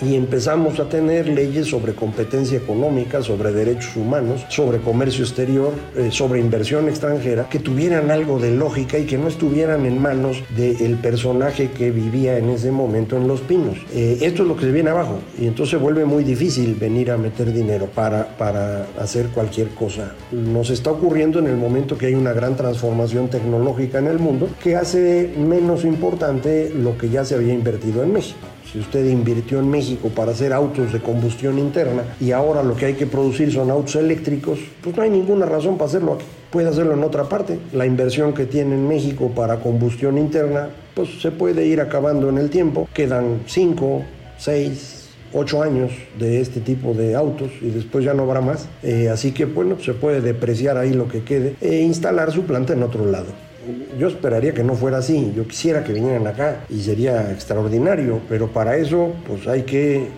y 0.00 0.14
empezamos 0.14 0.78
a 0.80 0.88
tener 0.88 1.28
leyes 1.28 1.66
sobre 1.66 1.94
competencia 1.94 2.58
económica, 2.58 3.22
sobre 3.22 3.52
derechos 3.52 3.96
humanos, 3.96 4.44
sobre 4.48 4.78
comercio 4.78 5.24
exterior, 5.24 5.72
eh, 5.96 6.10
sobre 6.10 6.40
inversión 6.40 6.88
extranjera, 6.88 7.48
que 7.48 7.58
tuvieran 7.58 8.10
algo 8.10 8.38
de 8.38 8.52
lógica 8.52 8.98
y 8.98 9.06
que 9.06 9.18
no 9.18 9.28
estuvieran 9.28 9.86
en 9.86 10.00
manos 10.00 10.42
del 10.56 10.96
personaje 10.96 11.70
que 11.70 11.90
vivía 11.90 12.38
en 12.38 12.50
ese 12.50 12.70
momento 12.70 13.16
en 13.16 13.26
Los 13.26 13.40
Pinos. 13.40 13.76
Eh, 13.92 14.18
esto 14.22 14.42
es 14.42 14.48
lo 14.48 14.56
que 14.56 14.66
se 14.66 14.72
viene 14.72 14.90
abajo 14.90 15.18
y 15.38 15.46
entonces 15.46 15.80
vuelve 15.80 16.04
muy 16.04 16.24
difícil 16.24 16.74
venir 16.74 17.10
a 17.10 17.18
meter 17.18 17.52
dinero 17.52 17.86
para, 17.86 18.36
para 18.36 18.86
hacer 18.98 19.26
cualquier 19.28 19.68
cosa. 19.70 20.14
Nos 20.32 20.70
está 20.70 20.90
ocurriendo 20.90 21.38
en 21.38 21.46
el 21.46 21.56
momento 21.56 21.98
que 21.98 22.06
hay 22.06 22.14
una 22.14 22.32
gran 22.32 22.56
transformación 22.56 23.28
tecnológica 23.28 23.98
en 23.98 24.06
el 24.06 24.18
mundo 24.18 24.48
que 24.62 24.76
hace 24.76 25.32
menos 25.36 25.84
importante 25.84 26.70
lo 26.74 26.96
que 26.96 27.08
ya 27.08 27.24
se 27.24 27.34
había 27.34 27.52
invertido 27.52 28.02
en 28.02 28.12
México. 28.12 28.46
Si 28.70 28.78
usted 28.78 29.08
invirtió 29.08 29.60
en 29.60 29.70
México 29.70 30.10
para 30.14 30.32
hacer 30.32 30.52
autos 30.52 30.92
de 30.92 31.00
combustión 31.00 31.58
interna 31.58 32.02
y 32.20 32.32
ahora 32.32 32.62
lo 32.62 32.76
que 32.76 32.84
hay 32.84 32.94
que 32.94 33.06
producir 33.06 33.50
son 33.50 33.70
autos 33.70 33.96
eléctricos, 33.96 34.58
pues 34.82 34.94
no 34.94 35.02
hay 35.02 35.08
ninguna 35.08 35.46
razón 35.46 35.78
para 35.78 35.88
hacerlo 35.88 36.14
aquí. 36.14 36.26
Puede 36.50 36.68
hacerlo 36.68 36.92
en 36.92 37.02
otra 37.02 37.24
parte. 37.24 37.58
La 37.72 37.86
inversión 37.86 38.34
que 38.34 38.44
tiene 38.44 38.74
en 38.74 38.86
México 38.86 39.32
para 39.34 39.60
combustión 39.60 40.18
interna, 40.18 40.68
pues 40.94 41.08
se 41.22 41.30
puede 41.30 41.64
ir 41.64 41.80
acabando 41.80 42.28
en 42.28 42.36
el 42.36 42.50
tiempo. 42.50 42.86
Quedan 42.92 43.40
5, 43.46 44.02
6, 44.36 45.08
8 45.32 45.62
años 45.62 45.90
de 46.18 46.42
este 46.42 46.60
tipo 46.60 46.92
de 46.92 47.14
autos 47.14 47.50
y 47.62 47.70
después 47.70 48.04
ya 48.04 48.12
no 48.12 48.24
habrá 48.24 48.42
más. 48.42 48.68
Eh, 48.82 49.08
así 49.08 49.32
que 49.32 49.46
bueno, 49.46 49.78
se 49.80 49.94
puede 49.94 50.20
depreciar 50.20 50.76
ahí 50.76 50.92
lo 50.92 51.08
que 51.08 51.22
quede 51.22 51.56
e 51.62 51.80
instalar 51.80 52.32
su 52.32 52.42
planta 52.42 52.74
en 52.74 52.82
otro 52.82 53.06
lado 53.06 53.47
yo 53.98 54.08
esperaría 54.08 54.52
que 54.52 54.64
no 54.64 54.74
fuera 54.74 54.98
así. 54.98 55.32
Yo 55.34 55.46
quisiera 55.46 55.84
que 55.84 55.92
vinieran 55.92 56.26
acá 56.26 56.64
y 56.68 56.80
sería 56.80 57.30
extraordinario, 57.32 58.20
pero 58.28 58.48
para 58.48 58.76
eso 58.76 59.14
pues 59.26 59.46
hay 59.46 59.62
que 59.62 60.08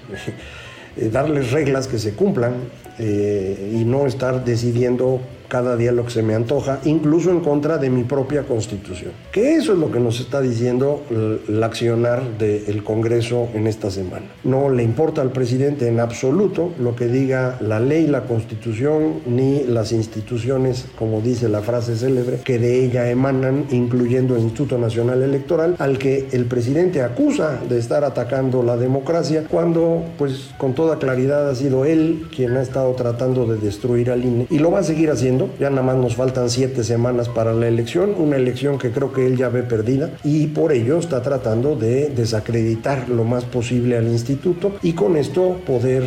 eh, 0.97 1.11
darles 1.11 1.51
reglas 1.51 1.87
que 1.87 1.99
se 1.99 2.15
cumplan 2.15 2.55
eh, 2.99 3.73
y 3.75 3.85
no 3.85 4.07
estar 4.07 4.45
decidiendo 4.45 5.21
cada 5.51 5.77
día 5.77 5.93
lo 5.93 6.05
que 6.05 6.13
se 6.13 6.23
me 6.23 6.35
antoja, 6.35 6.81
incluso 6.85 7.31
en 7.31 7.41
contra 7.41 7.77
de 7.77 7.91
mi 7.91 8.05
propia 8.05 8.45
constitución. 8.45 9.11
Que 9.33 9.57
eso 9.57 9.75
es 9.75 9.79
lo 9.79 9.91
que 9.91 10.01
nos 10.01 10.21
está 10.21 10.41
diciendo 10.41 11.03
el 11.11 11.63
accionar 11.63 12.39
del 12.39 12.83
Congreso 12.85 13.49
en 13.53 13.67
esta 13.67 13.91
semana. 13.91 14.27
No 14.45 14.71
le 14.71 14.83
importa 14.83 15.21
al 15.21 15.33
presidente 15.33 15.89
en 15.89 16.01
absoluto 16.01 16.73
lo 16.79 16.95
que 16.95 17.09
diga 17.09 17.59
la 17.61 17.81
ley, 17.81 18.07
la 18.07 18.23
constitución, 18.23 19.21
ni 19.27 19.65
las 19.65 19.93
instituciones, 19.93 20.87
como 20.97 21.21
dice 21.21 21.49
la 21.49 21.61
frase 21.61 21.97
célebre, 21.97 22.39
que 22.45 22.59
de 22.59 22.85
ella 22.85 23.11
emanan, 23.11 23.67
incluyendo 23.71 24.37
el 24.37 24.43
Instituto 24.43 24.79
Nacional 24.79 25.23
Electoral, 25.23 25.75
al 25.79 25.99
que 25.99 26.29
el 26.31 26.45
presidente 26.45 27.03
acusa 27.03 27.59
de 27.69 27.79
estar 27.79 28.05
atacando 28.05 28.63
la 28.63 28.77
democracia, 28.77 29.45
cuando, 29.51 30.05
pues, 30.17 30.51
con 30.59 30.75
toda 30.75 30.99
claridad 30.99 31.51
ha 31.51 31.55
sido 31.57 31.85
él 31.85 32.29
quien 32.35 32.57
ha 32.57 32.63
estado 32.63 32.93
tratando 32.93 33.47
de 33.47 33.57
destruir 33.57 34.11
al 34.11 34.25
INE 34.25 34.47
y 34.49 34.59
lo 34.59 34.71
va 34.71 34.79
a 34.79 34.83
seguir 34.85 35.11
haciendo 35.11 35.40
ya 35.59 35.71
nada 35.71 35.83
más 35.83 35.97
nos 35.97 36.17
faltan 36.17 36.51
siete 36.51 36.85
semanas 36.85 37.29
para 37.29 37.53
la 37.53 37.69
elección, 37.69 38.15
una 38.19 38.37
elección 38.37 38.79
que 38.79 38.91
creo 38.91 39.13
que 39.13 39.27
él 39.27 39.37
ya 39.37 39.49
ve 39.49 39.63
perdida 39.63 40.11
y 40.25 40.49
por 40.49 40.73
ello 40.73 40.99
está 40.99 41.23
tratando 41.23 41.77
de 41.77 42.11
desacreditar 42.11 43.09
lo 43.09 43.25
más 43.25 43.45
posible 43.45 43.97
al 43.97 44.09
instituto 44.09 44.77
y 44.83 44.93
con 44.93 45.17
esto 45.17 45.61
poder 45.67 46.05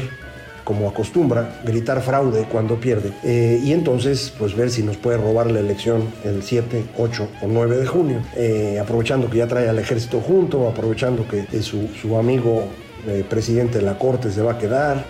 como 0.63 0.87
acostumbra, 0.87 1.59
gritar 1.65 2.01
fraude 2.01 2.45
cuando 2.49 2.79
pierde. 2.79 3.11
Eh, 3.23 3.59
y 3.63 3.73
entonces, 3.73 4.33
pues 4.37 4.55
ver 4.55 4.69
si 4.69 4.81
nos 4.81 4.97
puede 4.97 5.17
robar 5.17 5.51
la 5.51 5.59
elección 5.59 6.03
el 6.23 6.41
7, 6.41 6.85
8 6.97 7.27
o 7.41 7.47
9 7.47 7.77
de 7.77 7.85
junio. 7.85 8.21
Eh, 8.35 8.79
aprovechando 8.81 9.29
que 9.29 9.39
ya 9.39 9.47
trae 9.47 9.67
al 9.67 9.79
ejército 9.79 10.21
junto, 10.21 10.67
aprovechando 10.67 11.27
que 11.27 11.61
su, 11.61 11.89
su 12.01 12.17
amigo 12.17 12.63
eh, 13.07 13.25
presidente 13.29 13.79
de 13.79 13.85
la 13.85 13.97
Corte 13.97 14.31
se 14.31 14.41
va 14.41 14.53
a 14.53 14.57
quedar. 14.57 15.05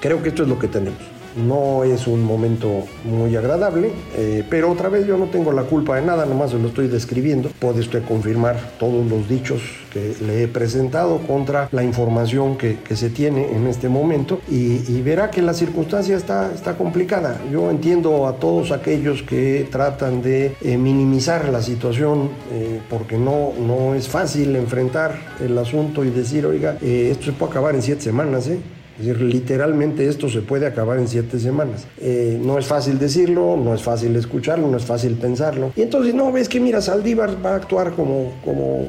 Creo 0.00 0.22
que 0.22 0.28
esto 0.28 0.44
es 0.44 0.48
lo 0.48 0.58
que 0.58 0.68
tenemos. 0.68 1.11
No 1.36 1.84
es 1.84 2.06
un 2.06 2.22
momento 2.22 2.84
muy 3.04 3.34
agradable, 3.36 3.90
eh, 4.16 4.44
pero 4.48 4.70
otra 4.70 4.88
vez 4.88 5.06
yo 5.06 5.16
no 5.16 5.26
tengo 5.26 5.52
la 5.52 5.62
culpa 5.62 5.96
de 5.96 6.02
nada, 6.02 6.26
nomás 6.26 6.50
se 6.50 6.58
lo 6.58 6.68
estoy 6.68 6.88
describiendo. 6.88 7.50
Puede 7.58 7.80
usted 7.80 8.02
confirmar 8.04 8.56
todos 8.78 9.06
los 9.06 9.28
dichos 9.28 9.62
que 9.92 10.14
le 10.24 10.44
he 10.44 10.48
presentado 10.48 11.18
contra 11.18 11.68
la 11.72 11.82
información 11.82 12.56
que, 12.56 12.78
se 12.92 13.08
tiene 13.08 13.50
en 13.56 13.66
este 13.66 13.88
momento 13.88 14.40
y, 14.50 15.00
verá 15.00 15.30
que 15.30 15.40
la 15.40 15.54
circunstancia 15.54 16.16
está, 16.16 16.52
está 16.52 16.76
complicada. 16.76 17.40
Yo 17.50 17.70
entiendo 17.70 18.26
a 18.26 18.34
todos 18.34 18.70
aquellos 18.70 19.22
que 19.22 19.66
tratan 19.70 20.22
de 20.22 20.54
eh, 20.60 20.76
minimizar 20.76 21.48
la 21.48 21.62
situación 21.62 22.30
eh, 22.52 22.80
porque 22.90 23.16
no, 23.16 23.52
no 23.58 23.94
es 23.94 24.08
fácil 24.08 24.54
enfrentar 24.56 25.14
el 25.40 25.56
asunto 25.56 26.04
y 26.04 26.10
decir, 26.10 26.44
oiga, 26.46 26.76
esto 26.82 27.24
se 27.24 27.32
puede 27.32 27.50
acabar 27.52 27.74
en 27.74 27.82
siete 27.82 28.02
semanas, 28.02 28.46
¿eh? 28.48 28.60
Es 29.02 29.08
decir, 29.08 29.22
literalmente 29.22 30.06
esto 30.06 30.28
se 30.28 30.42
puede 30.42 30.64
acabar 30.64 30.98
en 30.98 31.08
siete 31.08 31.40
semanas. 31.40 31.86
Eh, 31.98 32.40
no 32.40 32.56
es 32.56 32.66
fácil 32.66 33.00
decirlo, 33.00 33.56
no 33.56 33.74
es 33.74 33.82
fácil 33.82 34.14
escucharlo, 34.14 34.68
no 34.68 34.76
es 34.76 34.84
fácil 34.84 35.14
pensarlo. 35.14 35.72
Y 35.74 35.82
entonces, 35.82 36.14
no, 36.14 36.30
ves 36.30 36.48
que 36.48 36.60
mira, 36.60 36.80
Saldívar 36.80 37.44
va 37.44 37.54
a 37.54 37.56
actuar 37.56 37.94
como, 37.94 38.32
como 38.44 38.86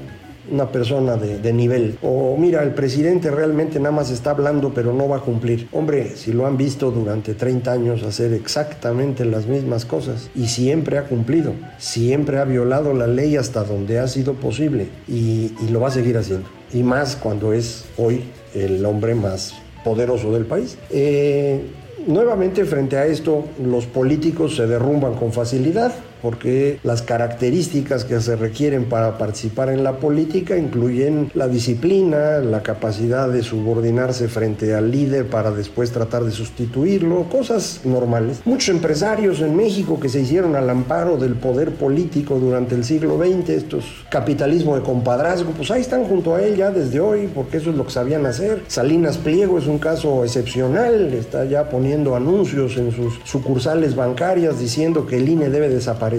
una 0.51 0.71
persona 0.71 1.17
de, 1.17 1.51
nivel. 1.51 1.97
O 2.03 2.37
mira, 2.37 2.61
el 2.61 2.75
presidente 2.75 3.31
realmente 3.31 3.79
nada 3.79 3.95
más 3.95 4.11
está 4.11 4.31
hablando 4.31 4.71
pero 4.71 4.93
no 4.93 5.07
va 5.07 5.17
a 5.17 5.21
cumplir. 5.21 5.67
Hombre, 5.71 6.15
si 6.15 6.31
lo 6.31 6.45
han 6.45 6.57
visto 6.57 6.91
durante 6.91 7.33
30 7.33 7.71
años 7.71 8.03
hacer 8.03 8.33
exactamente 8.33 9.25
las 9.25 9.47
mismas 9.47 9.85
cosas 9.85 10.29
y 10.35 10.47
siempre 10.47 10.99
ha 10.99 11.05
cumplido, 11.05 11.53
siempre 11.79 12.37
ha 12.37 12.43
violado 12.43 12.93
la 12.93 13.07
ley 13.07 13.35
hasta 13.35 13.63
donde 13.63 13.97
ha 13.97 14.07
sido 14.07 14.33
posible 14.33 14.89
y 15.07 15.51
lo 15.71 15.79
va 15.79 15.87
a 15.87 15.91
seguir 15.91 16.17
haciendo. 16.17 16.47
Y 16.71 16.83
más 16.83 17.15
cuando 17.15 17.53
es 17.53 17.85
hoy 17.97 18.23
el 18.53 18.85
hombre 18.85 19.15
más 19.15 19.62
poderoso 19.83 20.31
del 20.31 20.45
país. 20.45 20.77
Eh, 20.89 21.61
nuevamente 22.07 22.65
frente 22.65 22.97
a 22.97 23.05
esto, 23.05 23.45
los 23.63 23.85
políticos 23.85 24.55
se 24.55 24.67
derrumban 24.67 25.15
con 25.15 25.31
facilidad 25.31 25.93
porque 26.23 26.79
las 26.83 27.01
características 27.01 28.05
que 28.05 28.19
se 28.21 28.37
requieren 28.37 28.85
para 28.85 29.17
participar 29.17 29.67
en 29.67 29.83
la 29.83 29.97
política 29.97 30.57
incluyen 30.57 31.29
la 31.33 31.49
disciplina, 31.49 32.37
la 32.39 32.63
capacidad 32.63 33.27
de 33.27 33.43
subordinarse 33.43 34.29
frente 34.29 34.73
al 34.73 34.89
líder 34.89 35.27
para 35.27 35.51
después 35.51 35.91
tratar 35.91 36.23
de 36.23 36.31
sustituirlo, 36.31 37.27
cosas 37.29 37.81
normales. 37.83 38.39
Muchos 38.45 38.69
empresarios 38.69 39.41
en 39.41 39.57
México 39.57 39.99
que 39.99 40.07
se 40.07 40.21
hicieron 40.21 40.55
al 40.55 40.69
amparo 40.69 41.17
del 41.17 41.35
poder 41.35 41.71
político 41.71 42.39
durante 42.39 42.73
el 42.75 42.85
siglo 42.85 43.17
XX, 43.17 43.49
estos 43.49 43.83
capitalismo 44.09 44.77
de 44.77 44.81
compadrazgo, 44.81 45.51
pues 45.51 45.71
ahí 45.71 45.81
están 45.81 46.05
junto 46.05 46.35
a 46.35 46.41
él 46.41 46.55
ya 46.55 46.71
desde 46.71 47.01
hoy, 47.01 47.29
porque 47.35 47.57
eso 47.57 47.71
es 47.71 47.75
lo 47.75 47.83
que 47.83 47.91
sabían 47.91 48.25
hacer. 48.25 48.63
Salinas 48.67 49.17
Pliego 49.17 49.57
es 49.57 49.67
un 49.67 49.77
caso 49.77 50.23
excepcional, 50.23 51.13
está 51.13 51.43
ya 51.43 51.67
poniendo 51.67 52.15
anuncios 52.15 52.77
en 52.77 52.93
sus 52.93 53.19
sucursales 53.25 53.93
bancarias 53.93 54.57
diciendo 54.57 55.05
que 55.05 55.17
el 55.17 55.27
INE 55.27 55.49
debe 55.49 55.67
desaparecer 55.67 56.12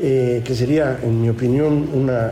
eh, 0.00 0.42
que 0.44 0.54
sería, 0.54 0.98
en 1.02 1.20
mi 1.20 1.28
opinión, 1.28 1.88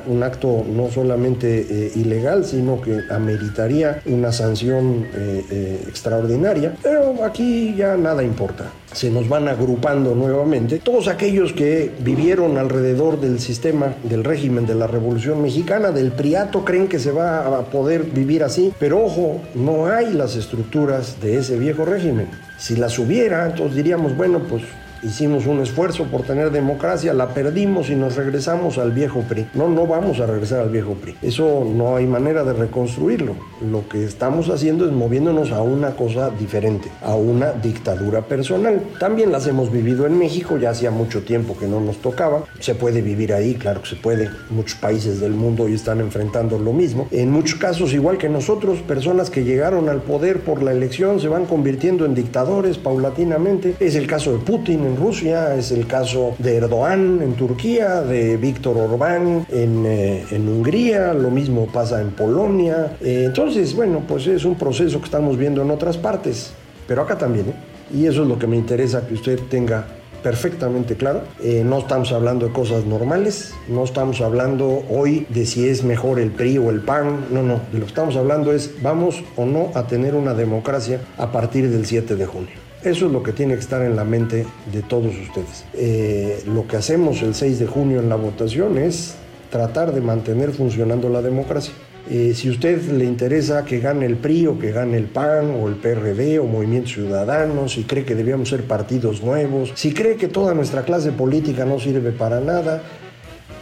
un 0.07 0.23
acto 0.23 0.65
no 0.69 0.91
solamente 0.91 1.67
eh, 1.69 1.93
ilegal, 1.97 2.45
sino 2.45 2.81
que 2.81 3.01
ameritaría 3.11 4.01
una 4.07 4.33
sanción 4.33 5.07
eh, 5.15 5.85
extraordinaria. 5.89 6.75
Pero 6.83 7.25
aquí 7.25 7.75
ya 7.77 7.97
nada 7.97 8.23
importa 8.23 8.71
se 8.93 9.11
nos 9.11 9.29
van 9.29 9.49
agrupando 9.49 10.15
nuevamente. 10.15 10.79
Todos 10.79 11.09
aquellos 11.09 11.53
que 11.53 11.93
vivieron 12.01 12.57
alrededor 12.57 13.21
del 13.21 13.39
sistema, 13.39 13.95
del 14.03 14.25
régimen 14.25 14.67
de 14.67 14.75
la 14.75 14.87
Revolución 14.87 15.43
Mexicana, 15.43 15.91
del 15.91 16.13
Priato, 16.13 16.65
creen 16.65 16.89
que 16.89 16.99
se 16.99 17.13
va 17.13 17.59
a 17.59 17.63
poder 17.67 18.05
vivir 18.05 18.43
así, 18.43 18.73
pero 18.79 19.05
ojo, 19.05 19.43
no 19.55 19.87
hay 19.87 20.13
las 20.15 20.37
estructuras 20.37 21.21
de 21.21 21.37
ese 21.37 21.59
viejo 21.59 21.85
régimen. 21.85 22.29
Si 22.59 22.77
las 22.77 22.99
hubiera, 22.99 23.47
entonces 23.47 23.77
diríamos, 23.77 24.17
bueno, 24.17 24.41
pues 24.49 24.63
hicimos 25.03 25.47
un 25.47 25.61
esfuerzo 25.61 26.05
por 26.05 26.23
tener 26.23 26.51
democracia, 26.51 27.15
la 27.15 27.29
perdimos 27.29 27.91
y 27.91 27.95
nos 27.95 28.17
regresamos 28.17 28.79
al 28.79 28.93
viejo 28.93 29.21
PRI. 29.23 29.49
No, 29.55 29.69
no 29.69 29.87
vamos 29.87 30.21
a 30.21 30.27
regresar 30.27 30.61
al 30.61 30.71
viejo 30.71 30.95
PRI. 30.95 31.17
Eso 31.23 31.65
no 31.65 31.97
hay 31.97 32.07
manera 32.07 32.45
de 32.45 32.53
reconstruirlo. 32.53 33.35
Lo 33.61 33.89
que 33.89 34.05
estamos 34.05 34.49
haciendo 34.51 34.87
es 34.87 34.93
moviéndonos 34.93 35.53
a 35.53 35.63
una 35.63 35.93
cosa 35.93 36.31
diferente, 36.31 36.91
a 37.03 37.15
una 37.15 37.53
dictadura 37.53 38.23
personal. 38.23 38.83
También 38.99 39.33
las 39.33 39.47
hemos 39.47 39.71
vivido 39.73 40.07
en 40.07 40.19
México, 40.19 40.57
ya 40.59 40.71
hacía 40.71 40.91
mucho 40.91 41.23
tiempo 41.23 41.57
que 41.57 41.67
no 41.67 41.81
nos 41.81 41.99
tocaba. 41.99 42.45
Se 42.61 42.75
puede 42.75 43.03
vivir 43.03 43.33
ahí, 43.33 43.55
claro 43.55 43.83
que 43.83 43.89
se 43.89 43.97
puede. 43.97 44.31
Muchos 44.51 44.79
países 44.79 45.21
del 45.21 45.33
mundo 45.33 45.65
hoy 45.65 45.75
están 45.75 46.01
enfrentando 46.01 46.59
lo 46.59 46.73
mismo. 46.73 47.09
En 47.11 47.31
muchos 47.31 47.59
casos, 47.59 47.93
igual 47.93 48.19
que 48.19 48.29
nosotros, 48.29 48.79
personas 48.81 49.31
que 49.31 49.45
llegaron 49.45 49.89
al 49.89 50.03
poder 50.03 50.41
por 50.41 50.63
la 50.63 50.73
elección 50.73 51.21
se 51.21 51.29
van 51.29 51.47
convirtiendo 51.47 52.05
en 52.05 52.15
dictadores 52.15 52.79
paulatinamente. 52.79 53.75
Es 53.81 53.95
el 53.95 54.07
caso 54.07 54.33
de 54.33 54.39
Putin 54.39 54.88
en 54.89 54.97
Rusia, 54.97 55.55
es 55.55 55.71
el 55.71 55.87
caso 55.87 56.35
de 56.39 56.57
Erdogan 56.57 57.21
en 57.23 57.35
Turquía, 57.35 58.01
de 58.01 58.37
Víctor 58.37 58.77
Orbán 58.77 59.47
en, 59.51 59.85
eh, 59.87 60.25
Hungría, 60.33 61.13
lo 61.13 61.31
mismo 61.31 61.67
pasa 61.67 62.01
en 62.01 62.11
Polonia. 62.11 62.97
Eh, 63.01 63.25
entonces, 63.27 63.75
bueno, 63.75 64.03
pues 64.09 64.27
es 64.27 64.45
un 64.45 64.55
proceso 64.55 64.99
que 64.99 65.05
estamos 65.05 65.37
viendo 65.37 65.63
en 65.63 65.71
otras 65.71 65.97
partes, 65.99 66.53
pero 66.87 67.03
acá 67.03 67.19
también. 67.19 67.51
¿eh? 67.51 67.55
Y 67.95 68.07
eso 68.07 68.23
es 68.23 68.29
lo 68.29 68.39
que 68.39 68.47
me 68.47 68.57
interesa 68.57 69.07
que 69.07 69.15
usted 69.15 69.39
tenga 69.51 69.87
perfectamente 70.23 70.97
claro. 70.97 71.23
no 71.65 71.79
estamos 71.79 72.11
hablando 72.11 72.47
de 72.47 72.53
cosas 72.53 72.85
normales, 72.85 73.55
no 73.69 73.85
estamos 73.85 74.21
hablando 74.21 74.83
hoy 74.91 75.27
de 75.29 75.47
si 75.47 75.69
es 75.69 75.85
mejor 75.85 76.19
el 76.19 76.33
PRI 76.33 76.59
o 76.59 76.71
el 76.71 76.81
PAN, 76.81 77.27
no, 77.31 77.45
no, 77.45 77.61
de 77.73 77.79
lo 77.79 77.85
que 77.85 77.91
estamos 77.91 78.17
hablando 78.17 78.53
es 78.53 78.83
vamos 78.83 79.23
o 79.37 79.47
no 79.47 79.71
a 79.75 79.87
tener 79.87 80.17
una 80.17 80.35
democracia 80.35 81.01
a 81.19 81.31
partir 81.31 81.71
del 81.71 81.87
7 81.87 82.17
de 82.17 82.27
junio. 82.27 82.68
Eso 82.83 83.07
es 83.07 83.13
lo 83.13 83.25
que 83.25 83.33
tiene 83.33 83.55
que 83.55 83.61
estar 83.61 83.83
en 83.83 83.97
la 83.97 84.05
mente 84.05 84.47
de 84.73 84.83
todos 84.83 85.13
ustedes. 85.13 85.65
Eh, 85.75 86.45
lo 86.47 86.69
que 86.69 86.77
hacemos 86.77 87.23
el 87.23 87.35
6 87.35 87.59
de 87.59 87.67
junio 87.67 87.99
en 87.99 88.09
la 88.09 88.15
votación 88.15 88.79
es 88.79 89.17
tratar 89.51 89.93
de 89.93 90.01
mantener 90.01 90.53
funcionando 90.53 91.09
la 91.09 91.21
democracia. 91.21 91.75
Eh, 92.09 92.33
si 92.35 92.49
a 92.49 92.53
usted 92.53 92.81
le 92.93 93.05
interesa 93.05 93.65
que 93.65 93.81
gane 93.81 94.07
el 94.07 94.17
PRI 94.17 94.47
o 94.47 94.59
que 94.59 94.71
gane 94.71 94.97
el 94.97 95.07
PAN 95.07 95.51
o 95.61 95.69
el 95.69 95.75
PRD 95.75 96.39
o 96.39 96.45
Movimiento 96.45 96.91
Ciudadano, 96.91 97.69
si 97.69 97.83
cree 97.83 98.05
que 98.05 98.15
debíamos 98.15 98.49
ser 98.49 98.63
partidos 98.63 99.23
nuevos, 99.23 99.73
si 99.75 99.93
cree 99.93 100.17
que 100.17 100.29
toda 100.29 100.55
nuestra 100.55 100.83
clase 100.83 101.11
política 101.11 101.65
no 101.65 101.81
sirve 101.81 102.13
para 102.13 102.41
nada, 102.41 102.83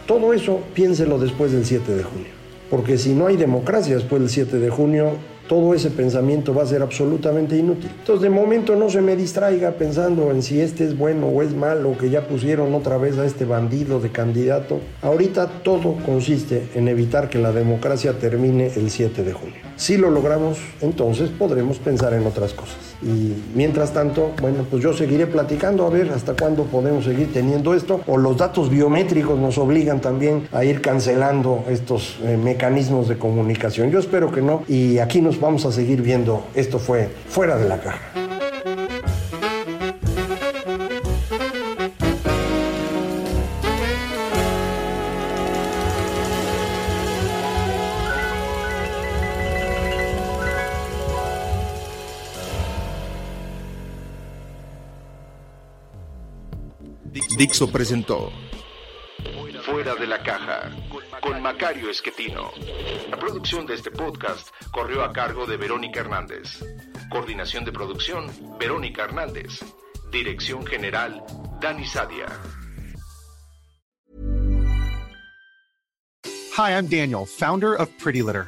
todo 0.05 0.31
eso 0.31 0.61
piénselo 0.75 1.17
después 1.17 1.51
del 1.51 1.65
7 1.65 1.91
de 1.91 2.03
junio. 2.03 2.37
Porque 2.69 2.97
si 2.97 3.13
no 3.13 3.27
hay 3.27 3.35
democracia 3.35 3.95
después 3.95 4.21
del 4.21 4.29
7 4.29 4.59
de 4.59 4.69
junio, 4.69 5.13
todo 5.47 5.73
ese 5.73 5.89
pensamiento 5.89 6.53
va 6.53 6.63
a 6.63 6.67
ser 6.67 6.81
absolutamente 6.81 7.57
inútil. 7.57 7.89
Entonces, 7.99 8.21
de 8.21 8.29
momento 8.29 8.75
no 8.75 8.89
se 8.89 9.01
me 9.01 9.15
distraiga 9.15 9.71
pensando 9.71 10.31
en 10.31 10.41
si 10.41 10.61
este 10.61 10.85
es 10.85 10.97
bueno 10.97 11.27
o 11.27 11.41
es 11.41 11.53
malo, 11.53 11.97
que 11.97 12.09
ya 12.09 12.27
pusieron 12.27 12.73
otra 12.73 12.97
vez 12.97 13.17
a 13.17 13.25
este 13.25 13.45
bandido 13.45 13.99
de 13.99 14.09
candidato. 14.09 14.79
Ahorita 15.01 15.47
todo 15.63 15.95
consiste 16.05 16.69
en 16.75 16.87
evitar 16.87 17.29
que 17.29 17.39
la 17.39 17.51
democracia 17.51 18.13
termine 18.13 18.71
el 18.75 18.89
7 18.89 19.23
de 19.23 19.33
junio. 19.33 19.66
Si 19.77 19.95
lo 19.95 20.09
logramos, 20.09 20.57
entonces 20.81 21.29
podremos 21.29 21.77
pensar 21.77 22.13
en 22.13 22.25
otras 22.25 22.53
cosas. 22.53 22.77
Y 23.03 23.35
mientras 23.53 23.93
tanto, 23.93 24.31
bueno, 24.41 24.65
pues 24.69 24.81
yo 24.81 24.91
seguiré 24.91 25.27
platicando 25.27 25.85
a 25.85 25.89
ver 25.91 26.09
hasta 26.09 26.33
cuándo 26.33 26.63
podemos 26.63 27.05
seguir 27.05 27.31
teniendo 27.31 27.75
esto. 27.75 28.01
O 28.07 28.17
los 28.17 28.37
datos 28.37 28.71
biométricos 28.71 29.37
nos 29.37 29.59
obligan 29.59 30.01
también 30.01 30.47
a 30.51 30.65
ir 30.65 30.81
cancelando 30.81 31.63
estos 31.69 32.17
eh, 32.23 32.37
mecanismos 32.37 33.07
de 33.07 33.19
comunicación. 33.19 33.91
Yo 33.91 33.99
espero 33.99 34.31
que 34.31 34.41
no. 34.41 34.63
Y 34.67 34.97
aquí 34.97 35.21
nos 35.21 35.39
vamos 35.39 35.63
a 35.65 35.71
seguir 35.71 36.01
viendo. 36.01 36.43
Esto 36.55 36.79
fue 36.79 37.09
fuera 37.29 37.55
de 37.55 37.69
la 37.69 37.79
caja. 37.79 38.26
Dixo 57.37 57.71
presentó 57.71 58.31
Fuera 59.63 59.93
de 59.93 60.07
la 60.07 60.23
caja 60.23 60.71
con 61.21 61.39
Macario 61.39 61.91
Esquetino. 61.91 62.51
La 63.11 63.17
producción 63.17 63.67
de 63.67 63.75
este 63.75 63.91
podcast 63.91 64.47
corrió 64.71 65.03
a 65.03 65.13
cargo 65.13 65.45
de 65.45 65.57
Verónica 65.57 65.99
Hernández. 65.99 66.63
Coordinación 67.11 67.63
de 67.63 67.71
producción, 67.71 68.31
Verónica 68.57 69.03
Hernández. 69.03 69.63
Dirección 70.09 70.65
general, 70.65 71.23
Dani 71.61 71.85
Sadia. 71.85 72.25
Hi, 76.57 76.71
I'm 76.71 76.87
Daniel, 76.87 77.27
founder 77.27 77.75
of 77.75 77.89
Pretty 77.99 78.23
Litter. 78.23 78.47